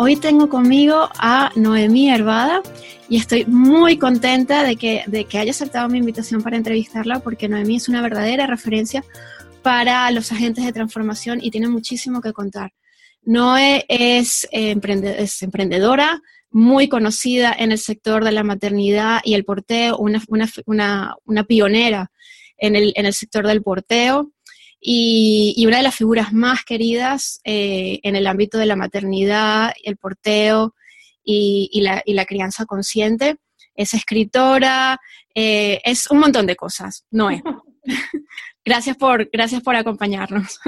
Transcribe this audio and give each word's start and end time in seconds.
Hoy 0.00 0.14
tengo 0.14 0.48
conmigo 0.48 1.10
a 1.18 1.50
Noemí 1.56 2.08
Herbada 2.08 2.62
y 3.08 3.16
estoy 3.16 3.44
muy 3.46 3.98
contenta 3.98 4.62
de 4.62 4.76
que, 4.76 5.02
de 5.08 5.24
que 5.24 5.38
haya 5.38 5.50
aceptado 5.50 5.88
mi 5.88 5.98
invitación 5.98 6.40
para 6.40 6.56
entrevistarla 6.56 7.18
porque 7.18 7.48
Noemí 7.48 7.74
es 7.74 7.88
una 7.88 8.00
verdadera 8.00 8.46
referencia 8.46 9.04
para 9.62 10.08
los 10.12 10.30
agentes 10.30 10.64
de 10.64 10.72
transformación 10.72 11.40
y 11.42 11.50
tiene 11.50 11.66
muchísimo 11.66 12.20
que 12.20 12.32
contar. 12.32 12.70
Noé 13.24 13.86
es, 13.88 14.46
eh, 14.52 14.76
es 15.18 15.42
emprendedora, 15.42 16.22
muy 16.52 16.88
conocida 16.88 17.52
en 17.52 17.72
el 17.72 17.78
sector 17.78 18.24
de 18.24 18.30
la 18.30 18.44
maternidad 18.44 19.18
y 19.24 19.34
el 19.34 19.44
porteo, 19.44 19.96
una, 19.98 20.22
una, 20.64 21.16
una, 21.24 21.42
pionera 21.42 22.12
en 22.56 22.76
el, 22.76 22.92
en 22.94 23.04
el, 23.04 23.14
sector 23.14 23.48
del 23.48 23.64
porteo 23.64 24.30
y, 24.80 25.54
y, 25.56 25.66
una 25.66 25.78
de 25.78 25.82
las 25.82 25.96
figuras 25.96 26.32
más 26.32 26.64
queridas 26.64 27.40
eh, 27.44 28.00
en 28.02 28.16
el 28.16 28.26
ámbito 28.26 28.58
de 28.58 28.66
la 28.66 28.76
maternidad, 28.76 29.72
el 29.82 29.96
porteo 29.96 30.74
y, 31.22 31.68
y, 31.72 31.80
la, 31.80 32.02
y 32.04 32.14
la, 32.14 32.24
crianza 32.24 32.64
consciente. 32.64 33.36
Es 33.74 33.94
escritora, 33.94 34.98
eh, 35.34 35.80
es 35.84 36.10
un 36.10 36.18
montón 36.18 36.46
de 36.46 36.56
cosas, 36.56 37.04
Noé. 37.10 37.42
gracias, 38.64 38.96
por, 38.96 39.28
gracias 39.32 39.62
por 39.62 39.76
acompañarnos. 39.76 40.60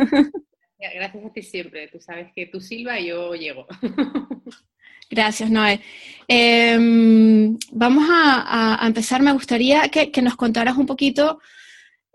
Gracias 0.78 1.24
a 1.24 1.32
ti 1.32 1.42
siempre. 1.42 1.88
Tú 1.88 2.00
sabes 2.00 2.32
que 2.34 2.46
tú 2.46 2.60
silba 2.60 2.98
y 2.98 3.08
yo 3.08 3.34
llego. 3.34 3.66
Gracias, 5.10 5.50
Noé. 5.50 5.80
Em, 6.28 7.58
vamos 7.72 8.08
a, 8.08 8.80
empezar. 8.86 9.20
Me 9.22 9.32
gustaría 9.32 9.88
que, 9.88 10.22
nos 10.22 10.36
contaras 10.36 10.76
un 10.76 10.86
poquito 10.86 11.40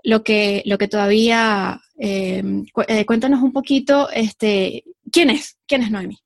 lo 0.05 0.23
que, 0.23 0.63
lo 0.65 0.77
que 0.77 0.87
todavía... 0.87 1.81
Em, 1.97 2.65
eh, 2.87 3.05
cuéntanos 3.05 3.41
un 3.41 3.53
poquito, 3.53 4.09
este, 4.11 4.83
¿quién 5.11 5.29
es? 5.29 5.57
¿Quién 5.65 5.81
es 5.81 5.91
Noemi? 5.91 6.17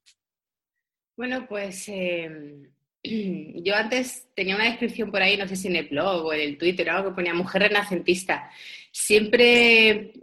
Bueno, 1.16 1.46
pues 1.48 1.88
em, 1.88 2.64
yo 3.64 3.76
antes 3.76 4.28
tenía 4.36 4.56
una 4.56 4.66
descripción 4.66 5.12
por 5.12 5.22
ahí, 5.22 5.38
no 5.38 5.48
sé 5.48 5.56
si 5.56 5.68
en 5.68 5.76
el 5.76 5.88
blog 5.88 6.26
o 6.26 6.34
en 6.34 6.42
el 6.42 6.58
Twitter, 6.58 6.90
algo 6.90 7.10
que 7.10 7.16
ponía 7.16 7.34
mujer 7.34 7.64
renacentista. 7.64 8.50
Siempre 8.92 10.14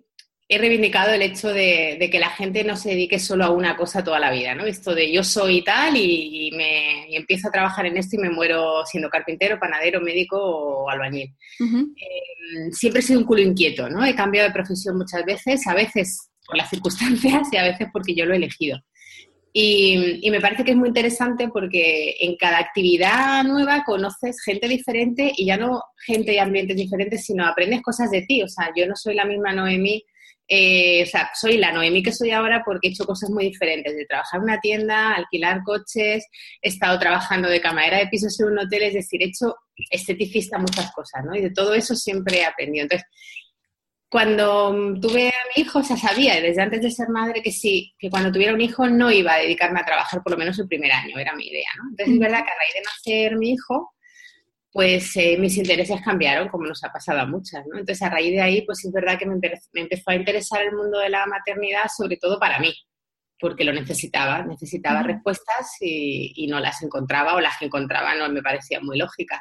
he 0.49 0.59
reivindicado 0.59 1.13
el 1.13 1.23
hecho 1.23 1.53
de, 1.53 2.09
que 2.11 2.21
la 2.21 2.31
gente 2.31 2.63
no 2.63 2.77
se 2.77 2.91
dedique 2.91 3.19
solo 3.19 3.45
a 3.45 3.51
una 3.51 3.77
cosa 3.77 4.05
toda 4.05 4.21
la 4.21 4.31
vida, 4.31 4.55
¿no? 4.55 4.65
Esto 4.65 4.95
de 4.95 5.11
yo 5.11 5.25
soy 5.25 5.63
tal 5.63 5.97
y, 5.97 6.53
me, 6.57 7.17
empiezo 7.17 7.49
a 7.49 7.53
trabajar 7.53 7.87
en 7.87 7.97
esto 7.97 8.17
y 8.17 8.21
me 8.21 8.31
muero 8.31 8.87
siendo 8.87 9.11
carpintero, 9.11 9.59
panadero, 9.59 10.01
médico 10.01 10.39
o 10.39 10.89
albañil. 10.89 11.35
Eh, 11.61 12.71
siempre 12.71 13.01
he 13.01 13.03
sido 13.03 13.21
un 13.21 13.27
culo 13.27 13.43
inquieto, 13.43 13.89
¿no? 13.89 14.05
He 14.05 14.15
cambiado 14.15 14.49
de 14.49 14.55
profesión 14.55 14.97
muchas 14.97 15.25
veces, 15.25 15.67
a 15.67 15.75
veces 15.75 16.31
por 16.47 16.57
las 16.57 16.71
circunstancias 16.71 17.49
y 17.53 17.57
a 17.57 17.65
veces 17.65 17.89
porque 17.93 18.15
yo 18.15 18.25
lo 18.25 18.35
he 18.35 18.37
elegido. 18.37 18.81
Y, 19.53 20.21
y, 20.23 20.31
me 20.31 20.41
parece 20.41 20.65
que 20.65 20.73
es 20.73 20.77
muy 20.77 20.89
interesante 20.89 21.49
porque 21.49 22.15
en 22.21 22.37
cada 22.37 22.59
actividad 22.59 23.43
nueva 23.43 23.85
conoces 23.85 24.37
gente 24.45 24.69
diferente 24.69 25.33
y 25.35 25.47
ya 25.47 25.57
no 25.57 25.83
gente 26.07 26.35
y 26.35 26.39
ambientes 26.39 26.77
diferentes, 26.77 27.25
sino 27.25 27.47
aprendes 27.47 27.81
cosas 27.81 28.11
de 28.11 28.21
ti. 28.23 28.43
O 28.43 28.49
sea, 28.49 28.71
yo 28.77 28.87
no 28.87 28.95
soy 28.95 29.15
la 29.15 29.25
misma 29.25 29.55
Noemí 29.55 30.05
eh, 30.49 31.03
o 31.03 31.07
sea, 31.07 31.31
soy 31.35 31.57
la 31.59 31.73
Noemí 31.73 32.03
que 32.03 32.13
soy 32.13 32.31
ahora 32.31 32.63
porque 32.65 32.89
he 32.89 32.91
hecho 32.91 33.05
cosas 33.05 33.31
muy 33.31 33.45
diferentes, 33.45 33.97
de 33.97 34.07
trabajar 34.07 34.39
en 34.39 34.45
una 34.45 34.61
tienda, 34.61 35.15
alquilar 35.15 35.63
coches, 35.65 36.25
he 36.63 36.69
estado 36.69 36.99
trabajando 36.99 37.49
de 37.49 37.61
camarera 37.61 37.99
de 37.99 38.07
pisos 38.07 38.39
en 38.41 38.47
un 38.47 38.59
hotel, 38.61 38.85
es 38.85 38.95
decir, 38.95 39.23
he 39.23 39.27
hecho 39.27 39.57
esteticista 39.91 40.59
muchas 40.59 40.93
cosas, 40.93 41.25
¿no? 41.25 41.35
Y 41.35 41.43
de 41.43 41.51
todo 41.51 41.75
eso 41.75 41.95
siempre 41.97 42.39
he 42.39 42.45
aprendido. 42.45 42.85
Entonces, 42.85 43.09
cuando 44.09 44.71
tuve 45.01 45.29
a 45.29 45.57
mi 45.57 45.63
hijo, 45.63 45.83
ya 45.83 45.97
sabía 45.97 46.41
desde 46.41 46.63
antes 46.63 46.81
de 46.81 46.91
ser 46.93 47.09
madre 47.09 47.43
que 47.43 47.51
sí, 47.51 47.93
que 47.99 48.09
cuando 48.09 48.31
tuviera 48.31 48.55
un 48.55 48.61
hijo 48.61 48.89
no 48.89 49.11
iba 49.11 49.35
a 49.35 49.39
dedicarme 49.39 49.81
a 49.81 49.85
trabajar 49.85 50.23
por 50.23 50.33
lo 50.33 50.39
menos 50.39 50.59
el 50.61 50.69
primer 50.69 50.93
año, 50.93 51.19
era 51.19 51.35
mi 51.35 51.49
idea, 51.49 51.69
¿no? 51.77 51.91
Entonces, 51.91 52.15
es 52.15 52.21
verdad 52.21 52.45
que 52.45 52.51
a 52.51 52.57
raíz 52.57 52.75
de 52.75 52.83
nacer 52.83 53.37
mi 53.37 53.51
hijo, 53.51 53.96
pues 54.77 55.17
eh, 55.17 55.39
mis 55.39 55.57
intereses 55.57 56.03
cambiaron, 56.03 56.49
como 56.49 56.67
nos 56.67 56.85
ha 56.85 56.93
pasado 56.93 57.21
a 57.21 57.25
muchas, 57.25 57.65
¿no? 57.67 57.79
Entonces, 57.79 58.03
a 58.03 58.11
raíz 58.11 58.33
de 58.33 58.43
ahí, 58.43 58.61
pues 58.61 58.85
es 58.85 58.93
verdad 58.93 59.19
que 59.19 59.25
me, 59.25 59.41
empezó 59.73 60.11
a 60.11 60.15
interesar 60.15 60.65
el 60.65 60.73
mundo 60.77 60.99
de 60.99 61.09
la 61.09 61.25
maternidad, 61.25 61.85
sobre 61.97 62.19
todo 62.19 62.39
para 62.39 62.59
mí, 62.59 62.75
porque 63.41 63.65
lo 63.65 63.73
necesitaba, 63.73 64.43
necesitaba 64.43 65.03
respuestas 65.03 65.79
y, 65.81 66.47
no 66.51 66.61
las 66.61 66.83
encontraba, 66.83 67.37
o 67.37 67.41
las 67.41 67.57
que 67.57 67.65
encontraba 67.65 68.17
no 68.17 68.29
me 68.29 68.43
parecían 68.43 68.85
muy 68.85 68.99
lógicas. 68.99 69.41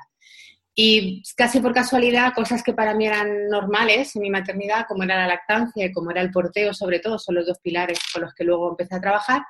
Y 0.74 1.22
casi 1.36 1.60
por 1.60 1.74
casualidad, 1.74 2.34
cosas 2.34 2.64
que 2.64 2.72
para 2.72 2.94
mí 2.94 3.06
eran 3.06 3.50
normales 3.50 4.16
en 4.16 4.22
mi 4.22 4.30
maternidad, 4.30 4.86
como 4.88 5.04
era 5.04 5.18
la 5.18 5.28
lactancia 5.28 5.88
y 5.88 5.92
como 5.92 6.12
era 6.12 6.22
el 6.22 6.32
porteo, 6.32 6.74
sobre 6.74 7.02
todo, 7.02 7.20
son 7.20 7.36
los 7.36 7.46
dos 7.46 7.60
pilares 7.60 8.00
con 8.14 8.22
los 8.22 8.34
que 8.34 8.46
luego 8.46 8.70
empecé 8.70 8.96
a 8.96 9.02
trabajar, 9.02 9.42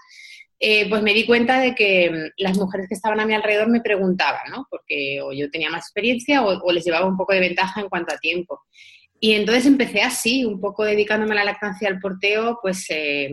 eh, 0.60 0.88
pues 0.90 1.02
me 1.02 1.14
di 1.14 1.26
cuenta 1.26 1.60
de 1.60 1.76
que 1.76 2.10
mm, 2.10 2.32
las 2.38 2.58
mujeres 2.58 2.88
que 2.88 2.96
estaban 2.96 3.20
a 3.20 3.26
mi 3.26 3.34
alrededor 3.34 3.70
me 3.70 3.82
preguntaban, 3.82 4.50
¿no? 4.50 4.66
Porque 4.70 5.20
o 5.22 5.34
yo 5.34 5.50
tenía 5.52 5.70
más 5.70 5.86
experiencia 5.86 6.44
o, 6.44 6.72
les 6.72 6.86
llevaba 6.86 7.08
un 7.08 7.18
poco 7.18 7.34
de 7.34 7.42
ventaja 7.42 7.82
en 7.82 7.90
cuanto 7.90 8.14
a 8.14 8.20
tiempo. 8.20 8.62
Y 9.20 9.34
entonces 9.34 9.66
empecé 9.66 10.02
así, 10.02 10.46
un 10.46 10.62
poco 10.62 10.84
dedicándome 10.86 11.34
a 11.34 11.36
la 11.36 11.46
lactancia 11.46 11.88
al 11.88 12.00
porteo, 12.00 12.60
pues 12.62 12.86
eh, 12.90 13.30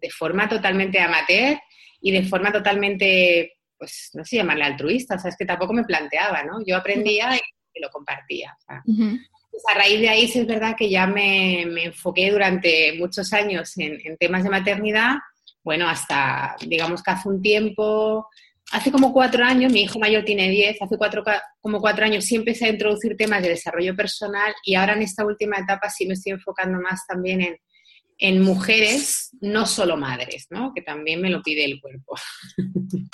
de 0.00 0.10
forma 0.10 0.48
totalmente 0.48 0.98
amateur 1.00 1.58
y 2.00 2.10
de 2.10 2.22
forma 2.22 2.52
totalmente, 2.52 3.52
pues 3.76 4.10
no 4.14 4.24
sé 4.24 4.36
llamarle 4.36 4.64
altruista, 4.64 5.16
o 5.16 5.18
sea, 5.18 5.30
es 5.30 5.36
que 5.36 5.44
tampoco 5.44 5.72
me 5.72 5.84
planteaba, 5.84 6.42
¿no? 6.44 6.58
Yo 6.66 6.76
aprendía 6.76 7.36
y, 7.36 7.40
lo 7.80 7.90
compartía. 7.90 8.56
pues 8.84 9.62
a 9.70 9.74
raíz 9.74 10.00
de 10.00 10.08
ahí 10.08 10.26
sí 10.26 10.40
es 10.40 10.46
verdad 10.48 10.74
que 10.76 10.90
ya 10.90 11.06
me, 11.06 11.62
enfoqué 11.84 12.28
durante 12.32 12.94
muchos 12.98 13.32
años 13.32 13.78
en, 13.78 14.00
en 14.04 14.16
temas 14.16 14.42
de 14.42 14.50
maternidad 14.50 15.18
bueno, 15.68 15.86
hasta, 15.86 16.56
digamos 16.66 17.02
que 17.02 17.10
hace 17.10 17.28
un 17.28 17.42
tiempo, 17.42 18.26
hace 18.72 18.90
como 18.90 19.12
cuatro 19.12 19.44
años, 19.44 19.70
mi 19.70 19.82
hijo 19.82 19.98
mayor 19.98 20.24
tiene 20.24 20.48
diez, 20.48 20.80
hace 20.80 20.96
cuatro, 20.96 21.22
como 21.60 21.78
cuatro 21.78 22.06
años 22.06 22.24
sí 22.24 22.36
empecé 22.36 22.64
a 22.64 22.70
introducir 22.70 23.18
temas 23.18 23.42
de 23.42 23.50
desarrollo 23.50 23.94
personal 23.94 24.54
y 24.64 24.76
ahora 24.76 24.94
en 24.94 25.02
esta 25.02 25.26
última 25.26 25.58
etapa 25.58 25.90
sí 25.90 26.06
me 26.06 26.14
estoy 26.14 26.32
enfocando 26.32 26.80
más 26.80 27.06
también 27.06 27.42
en, 27.42 27.56
en 28.16 28.40
mujeres, 28.40 29.28
no 29.42 29.66
solo 29.66 29.98
madres, 29.98 30.46
¿no? 30.48 30.72
Que 30.74 30.80
también 30.80 31.20
me 31.20 31.28
lo 31.28 31.42
pide 31.42 31.66
el 31.66 31.78
cuerpo. 31.82 32.16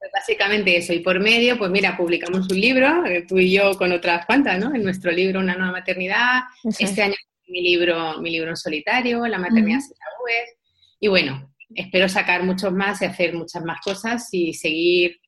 Pues 0.00 0.12
básicamente 0.14 0.76
eso. 0.76 0.92
Y 0.92 1.00
por 1.00 1.18
medio, 1.18 1.58
pues 1.58 1.72
mira, 1.72 1.96
publicamos 1.96 2.48
un 2.48 2.60
libro, 2.60 3.04
eh, 3.04 3.26
tú 3.28 3.36
y 3.36 3.52
yo 3.52 3.76
con 3.76 3.90
otras 3.90 4.24
cuantas, 4.26 4.56
¿no? 4.56 4.72
En 4.72 4.84
nuestro 4.84 5.10
libro 5.10 5.40
Una 5.40 5.56
nueva 5.56 5.72
maternidad. 5.72 6.42
Este 6.78 7.02
año 7.02 7.16
mi 7.48 7.62
libro, 7.62 8.20
mi 8.20 8.30
libro 8.30 8.50
en 8.50 8.56
solitario, 8.56 9.26
La 9.26 9.38
maternidad 9.38 9.80
sin 9.80 9.96
tabúes. 9.96 10.56
Y 11.00 11.08
bueno, 11.08 11.54
espero 11.74 12.08
sacar 12.08 12.42
muchos 12.42 12.72
más 12.72 13.02
y 13.02 13.06
hacer 13.06 13.34
muchas 13.34 13.64
más 13.64 13.80
cosas 13.80 14.28
y 14.32 14.54
seguir 14.54 15.20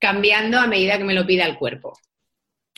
cambiando 0.00 0.58
a 0.58 0.66
medida 0.66 0.98
que 0.98 1.04
me 1.04 1.14
lo 1.14 1.26
pida 1.26 1.44
el 1.44 1.58
cuerpo. 1.58 1.98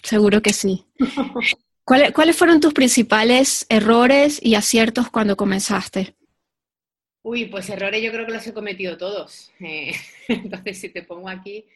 Seguro 0.03 0.42
que 0.42 0.53
sí. 0.53 0.84
¿Cuáles, 1.84 2.36
fueron 2.36 2.60
tus 2.60 2.72
principales 2.72 3.66
errores 3.69 4.38
y 4.42 4.54
aciertos 4.54 5.10
cuando 5.10 5.36
comenzaste? 5.36 6.14
Uy, 7.22 7.47
pues 7.47 7.69
errores 7.70 8.03
yo 8.03 8.10
creo 8.12 8.25
que 8.25 8.32
los 8.32 8.47
he 8.47 8.54
cometido 8.54 8.97
todos. 8.97 9.53
Eh, 9.60 9.92
entonces, 10.28 10.78
si 10.78 10.88
te 10.88 11.03
pongo 11.03 11.28
aquí, 11.28 11.66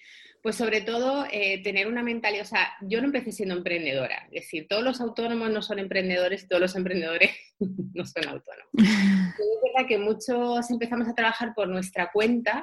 pues 0.42 0.56
sobre 0.56 0.80
todo 0.80 1.26
eh, 1.30 1.62
tener 1.62 1.86
una 1.86 2.02
mentalidad, 2.02 2.44
o 2.44 2.48
sea, 2.48 2.72
yo 2.82 3.00
no 3.00 3.06
empecé 3.06 3.32
siendo 3.32 3.54
emprendedora, 3.54 4.26
es 4.30 4.42
decir, 4.42 4.66
todos 4.69 4.82
los 4.82 5.00
autónomos 5.00 5.50
no 5.50 5.62
son 5.62 5.78
emprendedores, 5.78 6.48
todos 6.48 6.60
los 6.60 6.76
emprendedores 6.76 7.30
no 7.58 8.04
son 8.04 8.28
autónomos. 8.28 8.70
es 8.74 9.74
verdad 9.74 9.88
que 9.88 9.98
muchos 9.98 10.70
empezamos 10.70 11.08
a 11.08 11.14
trabajar 11.14 11.52
por 11.54 11.69
nuestra 11.69 12.10
cuenta, 12.12 12.62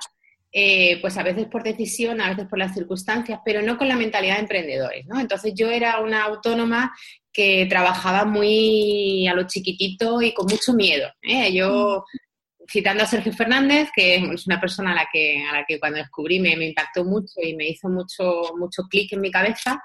eh, 0.51 1.01
pues 1.01 1.17
a 1.17 1.23
veces 1.23 1.47
por 1.47 1.63
decisión, 1.63 2.22
a 2.22 2.29
veces 2.29 2.47
por 2.47 2.59
las 2.59 2.75
circunstancias, 2.75 3.40
pero 3.43 3.61
no 3.61 3.78
con 3.78 3.87
la 3.87 3.96
mentalidad 3.96 4.35
de 4.35 4.41
emprendedores, 4.41 5.05
¿no? 5.08 5.19
Entonces 5.19 5.53
yo 5.55 5.72
era 5.72 5.99
una 5.99 6.23
autónoma 6.23 6.93
que 7.34 7.66
trabajaba 7.67 8.26
muy 8.26 9.28
a 9.28 9.34
lo 9.34 9.47
chiquitito 9.47 10.22
y 10.22 10.34
con 10.34 10.46
mucho 10.46 10.73
miedo. 10.73 11.09
¿eh? 11.23 11.52
Yo 11.52 12.05
citando 12.68 13.04
a 13.04 13.08
Sergio 13.08 13.34
Fernández, 13.34 13.90
que 13.96 14.16
es 14.16 14.48
una 14.48 14.60
persona 14.60 14.92
a 14.92 14.96
la 14.96 15.08
que, 15.12 15.44
a 15.44 15.54
la 15.54 15.66
que 15.66 15.80
cuando 15.80 16.00
descubrí 16.00 16.40
me, 16.40 16.56
me 16.56 16.68
impactó 16.68 17.04
mucho 17.04 17.42
y 17.42 17.56
me 17.56 17.70
hizo 17.70 17.90
mucho, 17.90 18.54
mucho 18.58 18.84
clic 18.84 19.14
en 19.14 19.22
mi 19.22 19.32
cabeza, 19.32 19.82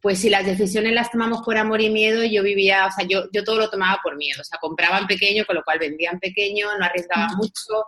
pues 0.00 0.18
si 0.18 0.30
las 0.30 0.44
decisiones 0.44 0.92
las 0.92 1.10
tomamos 1.10 1.42
por 1.42 1.56
amor 1.56 1.80
y 1.80 1.90
miedo, 1.90 2.24
yo 2.24 2.42
vivía, 2.42 2.86
o 2.86 2.90
sea, 2.90 3.06
yo, 3.06 3.24
yo 3.32 3.44
todo 3.44 3.58
lo 3.58 3.70
tomaba 3.70 4.00
por 4.02 4.16
miedo, 4.16 4.40
o 4.40 4.44
sea, 4.44 4.58
compraba 4.58 4.98
en 4.98 5.06
pequeño, 5.06 5.44
con 5.44 5.54
lo 5.54 5.62
cual 5.62 5.78
vendía 5.78 6.10
en 6.10 6.18
pequeño, 6.18 6.66
no 6.76 6.84
arriesgaba 6.84 7.28
mucho. 7.36 7.84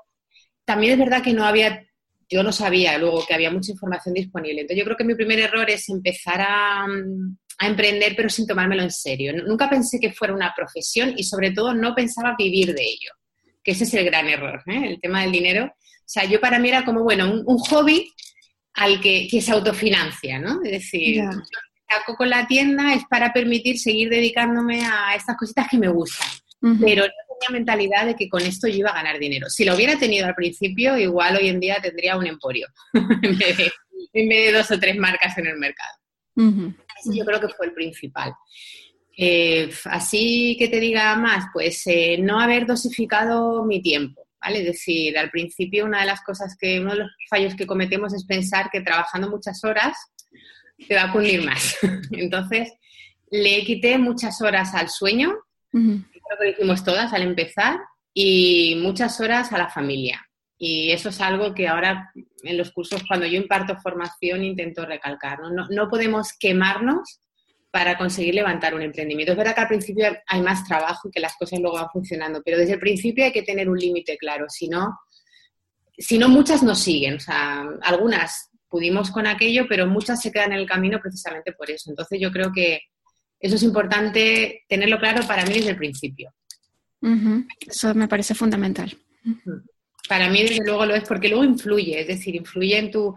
También 0.65 0.93
es 0.93 0.99
verdad 1.01 1.23
que 1.23 1.33
no 1.33 1.45
había, 1.45 1.85
yo 2.29 2.45
no 2.45 2.53
sabía 2.53 2.97
luego 2.99 3.27
que 3.27 3.35
había 3.35 3.51
mucha 3.51 3.73
información 3.73 4.15
disponible. 4.15 4.61
Entonces 4.61 4.79
yo 4.79 4.85
creo 4.85 4.97
que 4.97 5.05
mi 5.05 5.17
primer 5.17 5.41
error 5.41 5.69
es 5.69 5.89
empezar 5.89 6.41
a, 6.41 6.85
a 6.85 7.67
emprender 7.67 8.15
pero 8.17 8.29
sin 8.29 8.47
tomármelo 8.47 8.83
en 8.83 8.93
serio. 8.93 9.33
Nunca 9.45 9.69
pensé 9.69 9.99
que 9.99 10.13
fuera 10.13 10.35
una 10.35 10.55
profesión 10.57 11.15
y 11.17 11.25
sobre 11.25 11.51
todo 11.51 11.75
no 11.75 11.97
pensaba 11.97 12.37
vivir 12.39 12.75
de 12.75 12.83
ello 12.83 13.11
que 13.65 13.73
ese 13.73 13.85
es 13.85 13.95
el 13.95 14.05
gran 14.05 14.29
error, 14.29 14.63
¿eh? 14.67 14.83
el 14.85 15.01
tema 15.01 15.23
del 15.23 15.33
dinero. 15.33 15.65
O 15.65 16.07
sea, 16.07 16.25
yo 16.25 16.41
para 16.41 16.59
mí 16.59 16.69
era 16.69 16.85
como, 16.85 17.03
bueno, 17.03 17.43
un, 17.45 17.59
hobby 17.59 18.13
al 18.75 19.01
que, 19.01 19.29
se 19.41 19.53
autofinancia, 19.53 20.39
¿no? 20.39 20.63
Es 20.63 20.73
decir, 20.73 21.23
que 21.23 21.37
saco 21.91 22.15
con 22.15 22.29
la 22.29 22.47
tienda 22.47 22.93
es 22.95 23.05
para 23.09 23.33
permitir 23.33 23.79
seguir 23.79 24.11
dedicándome 24.11 24.85
a 24.85 25.15
estas 25.15 25.37
cositas 25.37 25.67
que 25.69 25.79
me 25.79 25.89
gustan. 25.89 26.29
Pero 26.81 27.03
no 27.03 27.13
tenía 27.41 27.59
mentalidad 27.59 28.07
de 28.07 28.17
que 28.17 28.27
con 28.27 28.41
esto 28.41 28.69
yo 28.69 28.77
iba 28.77 28.91
a 28.91 28.95
ganar 28.95 29.19
dinero. 29.19 29.51
Si 29.51 29.67
lo 29.67 29.75
hubiera 29.75 29.99
tenido 29.99 30.27
al 30.27 30.35
principio, 30.35 30.97
igual 30.97 31.37
hoy 31.37 31.49
en 31.49 31.61
día 31.61 31.79
tendría 31.83 32.17
un 32.17 32.27
emporio 32.27 32.69
en, 32.95 33.39
vez 33.39 33.73
de, 34.15 34.53
dos 34.53 34.71
o 34.71 34.81
tres 34.81 34.97
marcas 34.97 35.37
en 35.37 35.47
el 35.47 35.59
mercado. 35.59 35.93
Eso 36.37 37.13
yo 37.13 37.25
creo 37.27 37.41
que 37.41 37.49
fue 37.49 37.67
el 37.67 37.75
principal. 37.75 38.33
Eh, 39.17 39.71
así 39.85 40.57
que 40.59 40.69
te 40.69 40.81
diga 40.81 41.15
más, 41.17 41.47
pues 41.53 41.83
eh, 41.87 42.19
no 42.19 42.41
haber 42.41 42.67
dosificado 42.67 43.65
mi 43.65 43.81
tiempo, 43.81 44.27
¿vale? 44.41 44.61
Es 44.61 44.67
decir, 44.67 45.17
al 45.17 45.31
principio 45.31 45.85
una 45.85 46.01
de 46.01 46.07
las 46.07 46.23
cosas 46.23 46.57
que, 46.59 46.81
uno 46.81 46.93
de 46.93 46.99
los 46.99 47.11
fallos 47.31 47.55
que 47.55 47.67
cometemos 47.67 48.13
es 48.13 48.25
pensar 48.25 48.71
que 48.73 48.81
trabajando 48.81 49.31
muchas 49.31 49.63
horas 49.65 49.97
te 50.89 50.97
va 50.97 51.05
a 51.05 51.13
cundir 51.13 51.45
más. 51.45 51.77
Entonces, 52.11 52.73
le 53.31 53.65
quité 53.65 53.99
muchas 53.99 54.41
horas 54.43 54.75
al 54.75 54.89
sueño, 54.89 55.35
creo 55.71 56.39
que 56.39 56.45
lo 56.45 56.51
hicimos 56.51 56.85
todas 56.85 57.13
al 57.13 57.23
empezar, 57.23 57.79
y 58.13 58.77
muchas 58.81 59.21
horas 59.21 59.53
a 59.53 59.59
la 59.59 59.69
familia. 59.69 60.25
Y 60.57 60.93
eso 60.93 61.09
es 61.09 61.21
algo 61.21 61.53
que 61.53 61.67
ahora 61.67 62.13
en 62.43 62.57
los 62.57 62.71
cursos, 62.71 63.03
cuando 63.07 63.27
yo 63.27 63.37
imparto 63.39 63.77
formación, 63.77 64.45
intento 64.45 64.87
recalcar. 64.87 65.41
No, 65.41 65.67
no 65.69 65.89
podemos 65.89 66.33
quemarnos 66.39 67.21
para 67.75 67.99
conseguir 67.99 68.37
levantar 68.37 68.73
un 68.73 68.83
emprendimiento. 68.83 69.33
Es 69.33 69.37
verdad 69.37 69.53
que 69.53 69.63
al 69.63 69.67
principio 69.67 70.07
hay 70.29 70.41
más 70.43 70.63
trabajo 70.63 71.09
y 71.09 71.11
que 71.11 71.19
las 71.19 71.35
cosas 71.35 71.59
luego 71.59 71.75
van 71.75 71.91
funcionando, 71.93 72.41
pero 72.45 72.57
desde 72.57 72.75
el 72.75 72.79
principio 72.79 73.25
hay 73.25 73.33
que 73.33 73.43
tener 73.43 73.69
un 73.69 73.77
límite 73.77 74.17
claro, 74.17 74.47
si 74.49 74.69
no, 74.69 74.97
si 75.99 76.17
no 76.17 76.29
muchas 76.29 76.63
nos 76.63 76.79
siguen, 76.79 77.15
o 77.15 77.19
sea, 77.19 77.65
algunas 77.83 78.49
pudimos 78.69 79.11
con 79.11 79.27
aquello, 79.27 79.67
pero 79.69 79.89
muchas 79.89 80.23
se 80.23 80.31
quedan 80.31 80.53
en 80.53 80.61
el 80.61 80.69
camino 80.69 81.01
precisamente 81.03 81.51
por 81.51 81.69
eso. 81.69 81.91
Entonces 81.91 82.21
yo 82.21 82.31
creo 82.31 82.53
que 82.53 82.83
eso 83.41 83.57
es 83.57 83.63
importante 83.65 84.63
tenerlo 84.69 85.01
claro 85.01 85.27
para 85.27 85.45
mí 85.45 85.55
desde 85.55 85.71
el 85.71 85.77
principio. 85.77 86.33
Eso 87.59 87.93
me 87.93 88.07
parece 88.07 88.37
fundamental. 88.37 88.97
Para 90.09 90.29
mí, 90.29 90.43
desde 90.43 90.63
luego, 90.65 90.85
lo 90.85 90.95
es 90.95 91.05
porque 91.05 91.29
luego 91.29 91.45
influye, 91.45 92.01
es 92.01 92.07
decir, 92.07 92.35
influye 92.37 92.77
en 92.77 92.91
tu, 92.91 93.15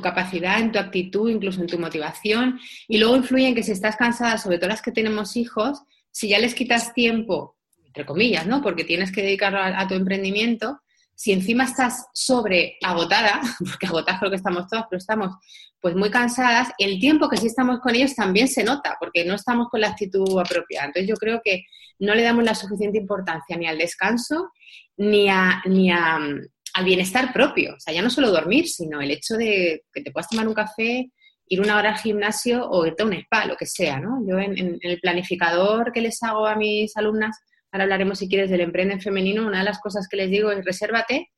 capacidad, 0.00 0.60
en 0.60 0.70
tu 0.70 0.78
actitud, 0.78 1.28
incluso 1.28 1.60
en 1.60 1.66
tu 1.66 1.78
motivación, 1.80 2.60
y 2.86 2.98
luego 2.98 3.16
influye 3.16 3.48
en 3.48 3.54
que 3.56 3.64
si 3.64 3.72
estás 3.72 3.96
cansada, 3.96 4.38
sobre 4.38 4.58
todo 4.58 4.68
las 4.68 4.82
que 4.82 4.92
tenemos 4.92 5.36
hijos, 5.36 5.82
si 6.12 6.28
ya 6.28 6.38
les 6.38 6.54
quitas 6.54 6.94
tiempo, 6.94 7.56
entre 7.84 8.06
comillas, 8.06 8.46
¿no? 8.46 8.62
Porque 8.62 8.84
tienes 8.84 9.10
que 9.10 9.22
dedicarlo 9.22 9.58
a, 9.60 9.88
tu 9.88 9.94
emprendimiento, 9.94 10.80
si 11.12 11.32
encima 11.32 11.64
estás 11.64 12.06
sobre 12.14 12.76
agotada, 12.84 13.40
porque 13.58 13.86
agotadas 13.86 14.20
creo 14.20 14.30
que 14.30 14.36
estamos 14.36 14.68
todas, 14.68 14.84
pero 14.88 14.98
estamos 14.98 15.34
pues 15.80 15.96
muy 15.96 16.10
cansadas, 16.10 16.68
el 16.78 17.00
tiempo 17.00 17.28
que 17.28 17.36
sí 17.36 17.48
estamos 17.48 17.80
con 17.80 17.94
ellos 17.94 18.14
también 18.14 18.46
se 18.46 18.62
nota, 18.62 18.96
porque 19.00 19.24
no 19.24 19.34
estamos 19.34 19.68
con 19.68 19.80
la 19.80 19.88
actitud 19.88 20.38
apropiada. 20.38 20.86
Entonces 20.86 21.08
yo 21.08 21.16
creo 21.16 21.40
que 21.42 21.64
no 22.00 22.14
le 22.14 22.22
damos 22.22 22.44
la 22.44 22.54
suficiente 22.54 22.98
importancia 22.98 23.56
ni 23.56 23.66
al 23.66 23.78
descanso 23.78 24.52
ni, 24.98 25.28
a, 25.28 25.62
ni 25.66 25.90
a, 25.90 26.18
mm, 26.18 26.40
al 26.74 26.84
bienestar 26.84 27.32
propio. 27.32 27.74
O 27.74 27.80
sea, 27.80 27.94
ya 27.94 28.02
no 28.02 28.10
solo 28.10 28.30
dormir, 28.30 28.68
sino 28.68 29.00
el 29.00 29.10
hecho 29.10 29.34
de 29.34 29.84
que 29.92 30.02
te 30.02 30.10
puedas 30.10 30.28
tomar 30.28 30.46
un 30.46 30.54
café, 30.54 31.10
ir 31.46 31.60
una 31.60 31.76
hora 31.76 31.90
al 31.90 31.98
gimnasio 31.98 32.68
o 32.68 32.86
irte 32.86 33.02
a 33.02 33.06
un 33.06 33.14
spa, 33.14 33.46
lo 33.46 33.56
que 33.56 33.66
sea, 33.66 33.98
¿no? 33.98 34.22
Yo 34.26 34.38
en, 34.38 34.78
el 34.80 35.00
planificador 35.00 35.92
que 35.92 36.02
les 36.02 36.22
hago 36.22 36.46
a 36.46 36.56
mis 36.56 36.96
alumnas, 36.96 37.38
ahora 37.72 37.84
hablaremos 37.84 38.18
si 38.18 38.28
quieres 38.28 38.50
del 38.50 38.60
emprende 38.60 39.00
femenino, 39.00 39.46
una 39.46 39.58
de 39.58 39.64
las 39.64 39.80
cosas 39.80 40.06
que 40.08 40.16
les 40.16 40.30
digo 40.30 40.50
es 40.50 40.64
resérvate 40.64 41.30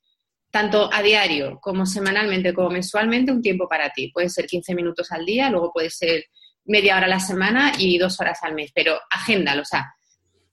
tanto 0.50 0.92
a 0.92 1.00
diario 1.00 1.60
como 1.60 1.86
semanalmente 1.86 2.52
como 2.52 2.70
mensualmente 2.70 3.30
un 3.30 3.40
tiempo 3.40 3.68
para 3.68 3.90
ti. 3.90 4.10
Puede 4.12 4.28
ser 4.28 4.46
15 4.46 4.74
minutos 4.74 5.12
al 5.12 5.24
día, 5.24 5.48
luego 5.48 5.72
puede 5.72 5.90
ser 5.90 6.24
media 6.64 6.96
hora 6.96 7.06
a 7.06 7.10
la 7.10 7.20
semana 7.20 7.72
y 7.78 7.98
dos 7.98 8.20
horas 8.20 8.40
al 8.42 8.54
mes, 8.54 8.72
pero 8.74 8.98
agéndalo, 9.10 9.62
o 9.62 9.64
sea, 9.64 9.94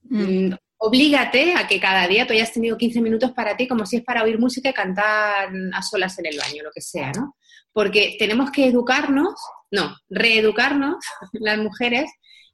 mm. 0.04 0.52
Oblígate 0.78 1.54
a 1.54 1.66
que 1.66 1.80
cada 1.80 2.06
día 2.06 2.26
tú 2.26 2.32
hayas 2.32 2.52
tenido 2.52 2.78
15 2.78 3.00
minutos 3.00 3.32
para 3.32 3.56
ti, 3.56 3.66
como 3.66 3.84
si 3.84 3.96
es 3.96 4.04
para 4.04 4.22
oír 4.22 4.38
música 4.38 4.70
y 4.70 4.72
cantar 4.72 5.50
a 5.72 5.82
solas 5.82 6.18
en 6.18 6.26
el 6.26 6.38
baño, 6.38 6.62
lo 6.62 6.70
que 6.70 6.80
sea, 6.80 7.10
¿no? 7.12 7.36
Porque 7.72 8.16
tenemos 8.18 8.50
que 8.52 8.66
educarnos, 8.66 9.34
no, 9.70 9.96
reeducarnos 10.08 10.96
las 11.32 11.58
mujeres 11.58 12.10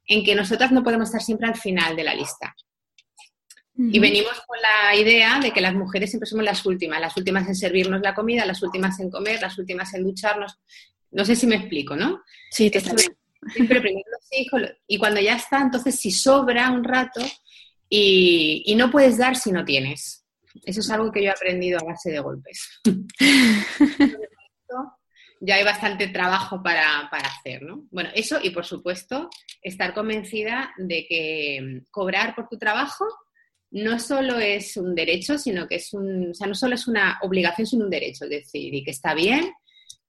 en 0.07 0.25
que 0.25 0.35
nosotras 0.35 0.73
no 0.73 0.83
podemos 0.83 1.09
estar 1.09 1.23
siempre 1.23 1.49
al 1.49 1.57
final 1.57 1.97
de 1.97 2.05
la 2.05 2.15
lista. 2.15 2.55
Y 3.77 3.99
venimos 3.99 4.41
con 4.47 4.57
la 4.63 4.95
idea 4.95 5.41
de 5.41 5.51
que 5.51 5.61
las 5.61 5.75
mujeres 5.75 6.09
siempre 6.09 6.29
somos 6.29 6.45
las 6.45 6.65
últimas, 6.65 7.01
las 7.01 7.17
últimas 7.17 7.49
en 7.49 7.57
servirnos 7.57 8.03
la 8.03 8.15
comida, 8.15 8.47
las 8.47 8.63
últimas 8.63 9.01
en 9.01 9.11
comer, 9.11 9.43
las 9.43 9.59
últimas 9.59 9.93
en 9.95 10.05
ducharnos. 10.05 10.61
No 11.11 11.25
sé 11.25 11.35
si 11.35 11.49
me 11.49 11.57
explico, 11.57 11.97
¿no? 11.97 12.23
Sí, 12.51 12.71
te 12.71 12.79
está 12.79 12.95
Siempre 13.53 13.81
primero 13.81 14.07
los 14.11 14.41
hijos 14.41 14.63
y 14.87 14.97
cuando 14.97 15.21
ya 15.21 15.35
está, 15.35 15.61
entonces 15.61 15.97
si 15.97 16.13
sobra 16.13 16.71
un 16.71 16.85
rato, 16.85 17.21
y, 17.97 18.75
no 18.75 18.91
puedes 18.91 19.19
dar 19.19 19.37
si 19.37 19.53
no 19.53 19.65
tienes. 19.65 20.25
Eso 20.65 20.81
es 20.81 20.91
algo 20.91 21.13
que 21.13 21.23
yo 21.23 21.29
he 21.29 21.33
aprendido 21.33 21.79
a 21.81 21.85
base 21.85 22.11
de 22.11 22.19
golpes. 22.21 22.81
ya 25.41 25.55
hay 25.57 25.65
bastante 25.65 26.09
trabajo 26.09 26.63
para, 26.63 27.09
hacer, 27.11 27.63
¿no? 27.63 27.87
Bueno, 27.91 28.11
eso 28.15 28.39
y 28.43 28.51
por 28.51 28.65
supuesto 28.65 29.29
estar 29.63 29.95
convencida 29.95 30.73
de 30.79 31.07
que 31.09 31.83
cobrar 31.91 32.35
por 32.35 32.49
tu 32.49 32.59
trabajo 32.59 33.05
no 33.71 33.99
solo 33.99 34.39
es 34.39 34.77
un 34.77 34.95
derecho, 34.95 35.37
sino 35.37 35.67
que 35.67 35.77
es 35.77 35.93
un, 35.93 36.31
o 36.31 36.35
sea, 36.35 36.47
no 36.47 36.55
solo 36.55 36.77
es 36.77 36.87
una 36.87 37.19
obligación, 37.23 37.67
sino 37.67 37.85
un 37.85 37.91
derecho, 37.91 38.25
es 38.25 38.31
decir, 38.31 38.73
y 38.73 38.85
que 38.85 38.93
está 38.93 39.15
bien 39.15 39.53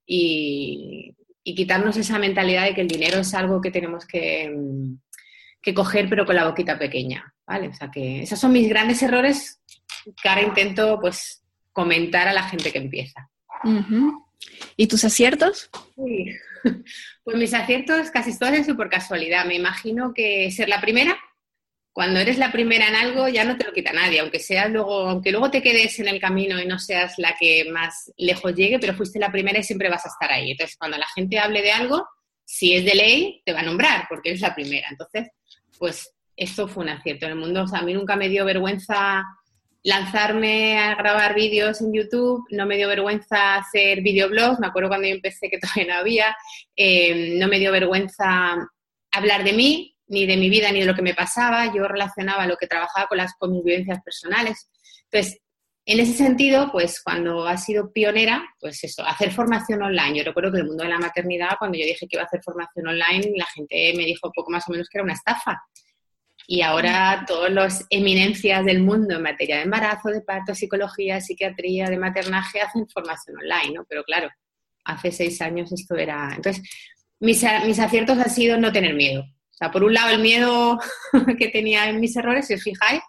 y, 0.06 1.14
y 1.42 1.54
quitarnos 1.54 1.96
esa 1.96 2.18
mentalidad 2.18 2.64
de 2.64 2.74
que 2.74 2.80
el 2.80 2.88
dinero 2.88 3.18
es 3.18 3.34
algo 3.34 3.60
que 3.60 3.72
tenemos 3.72 4.06
que, 4.06 4.52
que 5.66 5.74
coger 5.74 6.08
pero 6.08 6.24
con 6.24 6.36
la 6.36 6.46
boquita 6.46 6.78
pequeña, 6.78 7.34
¿vale? 7.44 7.66
O 7.66 7.74
sea 7.74 7.90
que 7.90 8.22
esos 8.22 8.38
son 8.38 8.52
mis 8.52 8.68
grandes 8.68 9.02
errores 9.02 9.60
que 10.22 10.28
ahora 10.28 10.42
intento 10.42 11.00
pues 11.00 11.42
comentar 11.72 12.28
a 12.28 12.32
la 12.32 12.44
gente 12.44 12.70
que 12.70 12.78
empieza. 12.78 13.28
¿Y 14.76 14.86
tus 14.86 15.04
aciertos? 15.04 15.68
Sí. 15.96 16.30
Pues 17.22 17.36
mis 17.36 17.54
aciertos 17.54 18.10
casi 18.12 18.36
todos 18.38 18.52
han 18.52 18.76
por 18.76 18.88
casualidad. 18.88 19.44
Me 19.44 19.56
imagino 19.56 20.12
que 20.14 20.48
ser 20.52 20.68
la 20.68 20.80
primera, 20.80 21.16
cuando 21.92 22.20
eres 22.20 22.38
la 22.38 22.52
primera 22.52 22.86
en 22.86 22.94
algo 22.94 23.28
ya 23.28 23.44
no 23.44 23.56
te 23.56 23.64
lo 23.64 23.72
quita 23.72 23.92
nadie, 23.92 24.20
aunque 24.20 24.38
seas 24.38 24.70
luego, 24.70 25.08
aunque 25.08 25.32
luego 25.32 25.50
te 25.50 25.62
quedes 25.62 25.98
en 25.98 26.06
el 26.06 26.20
camino 26.20 26.60
y 26.60 26.66
no 26.66 26.78
seas 26.78 27.14
la 27.18 27.34
que 27.38 27.68
más 27.72 28.12
lejos 28.16 28.54
llegue, 28.54 28.78
pero 28.78 28.94
fuiste 28.94 29.18
la 29.18 29.32
primera 29.32 29.58
y 29.58 29.64
siempre 29.64 29.88
vas 29.88 30.06
a 30.06 30.10
estar 30.10 30.30
ahí. 30.30 30.52
Entonces, 30.52 30.76
cuando 30.76 30.98
la 30.98 31.06
gente 31.14 31.40
hable 31.40 31.62
de 31.62 31.72
algo, 31.72 32.06
si 32.44 32.74
es 32.74 32.84
de 32.84 32.94
ley, 32.94 33.42
te 33.44 33.52
va 33.52 33.60
a 33.60 33.64
nombrar 33.64 34.06
porque 34.08 34.30
eres 34.30 34.40
la 34.40 34.54
primera. 34.54 34.88
Entonces, 34.88 35.28
pues 35.78 36.14
esto 36.36 36.68
fue 36.68 36.84
un 36.84 36.90
acierto 36.90 37.26
en 37.26 37.32
el 37.32 37.38
mundo. 37.38 37.62
O 37.62 37.66
sea, 37.66 37.80
a 37.80 37.82
mí 37.82 37.94
nunca 37.94 38.16
me 38.16 38.28
dio 38.28 38.44
vergüenza 38.44 39.24
lanzarme 39.86 40.78
a 40.78 40.96
grabar 40.96 41.36
vídeos 41.36 41.80
en 41.80 41.92
YouTube, 41.92 42.44
no 42.50 42.66
me 42.66 42.76
dio 42.76 42.88
vergüenza 42.88 43.54
hacer 43.54 44.02
videoblogs, 44.02 44.58
me 44.58 44.66
acuerdo 44.66 44.88
cuando 44.88 45.06
yo 45.06 45.14
empecé 45.14 45.48
que 45.48 45.58
todavía 45.60 45.94
no 45.94 46.00
había, 46.00 46.36
eh, 46.74 47.38
no 47.38 47.46
me 47.46 47.60
dio 47.60 47.70
vergüenza 47.70 48.56
hablar 49.12 49.44
de 49.44 49.52
mí, 49.52 49.96
ni 50.08 50.26
de 50.26 50.36
mi 50.36 50.50
vida, 50.50 50.72
ni 50.72 50.80
de 50.80 50.86
lo 50.86 50.94
que 50.94 51.02
me 51.02 51.14
pasaba, 51.14 51.72
yo 51.72 51.86
relacionaba 51.86 52.48
lo 52.48 52.56
que 52.56 52.66
trabajaba 52.66 53.06
con 53.06 53.18
las 53.18 53.34
con 53.38 53.52
mis 53.52 53.62
vivencias 53.62 54.02
personales. 54.02 54.68
Entonces, 55.04 55.40
en 55.88 56.00
ese 56.00 56.14
sentido, 56.14 56.70
pues 56.72 57.00
cuando 57.00 57.46
ha 57.46 57.56
sido 57.56 57.92
pionera, 57.92 58.44
pues 58.58 58.82
eso, 58.82 59.04
hacer 59.06 59.30
formación 59.30 59.82
online. 59.82 60.18
Yo 60.18 60.24
recuerdo 60.24 60.50
que 60.50 60.58
el 60.58 60.66
mundo 60.66 60.82
de 60.82 60.90
la 60.90 60.98
maternidad, 60.98 61.50
cuando 61.60 61.78
yo 61.78 61.84
dije 61.84 62.08
que 62.08 62.16
iba 62.16 62.22
a 62.22 62.26
hacer 62.26 62.42
formación 62.42 62.88
online, 62.88 63.32
la 63.36 63.46
gente 63.46 63.94
me 63.96 64.04
dijo 64.04 64.32
poco 64.34 64.50
más 64.50 64.68
o 64.68 64.72
menos 64.72 64.88
que 64.88 64.98
era 64.98 65.04
una 65.04 65.12
estafa. 65.12 65.62
Y 66.48 66.62
ahora 66.62 67.24
todas 67.24 67.52
las 67.52 67.86
eminencias 67.88 68.64
del 68.64 68.80
mundo 68.82 69.14
en 69.14 69.22
materia 69.22 69.58
de 69.58 69.62
embarazo, 69.62 70.08
de 70.08 70.22
parto, 70.22 70.56
psicología, 70.56 71.20
psiquiatría, 71.20 71.88
de 71.88 71.98
maternaje 71.98 72.60
hacen 72.60 72.88
formación 72.88 73.36
online, 73.38 73.74
¿no? 73.74 73.84
Pero 73.88 74.02
claro, 74.02 74.28
hace 74.84 75.12
seis 75.12 75.40
años 75.40 75.70
esto 75.70 75.94
era... 75.94 76.32
Entonces, 76.34 76.68
mis, 77.20 77.44
mis 77.64 77.78
aciertos 77.78 78.18
han 78.18 78.30
sido 78.30 78.58
no 78.58 78.72
tener 78.72 78.94
miedo. 78.94 79.22
O 79.22 79.56
sea, 79.56 79.70
por 79.70 79.84
un 79.84 79.94
lado 79.94 80.10
el 80.10 80.20
miedo 80.20 80.80
que 81.38 81.48
tenía 81.48 81.88
en 81.88 82.00
mis 82.00 82.16
errores, 82.16 82.48
si 82.48 82.54
os 82.54 82.62
fijáis, 82.62 83.02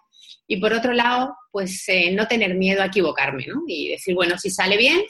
y 0.50 0.56
por 0.56 0.72
otro 0.72 0.94
lado, 0.94 1.36
pues 1.52 1.84
eh, 1.88 2.10
no 2.12 2.26
tener 2.26 2.54
miedo 2.54 2.82
a 2.82 2.86
equivocarme, 2.86 3.46
¿no? 3.46 3.62
Y 3.66 3.90
decir, 3.90 4.14
bueno, 4.14 4.38
si 4.38 4.48
sale 4.48 4.78
bien 4.78 5.02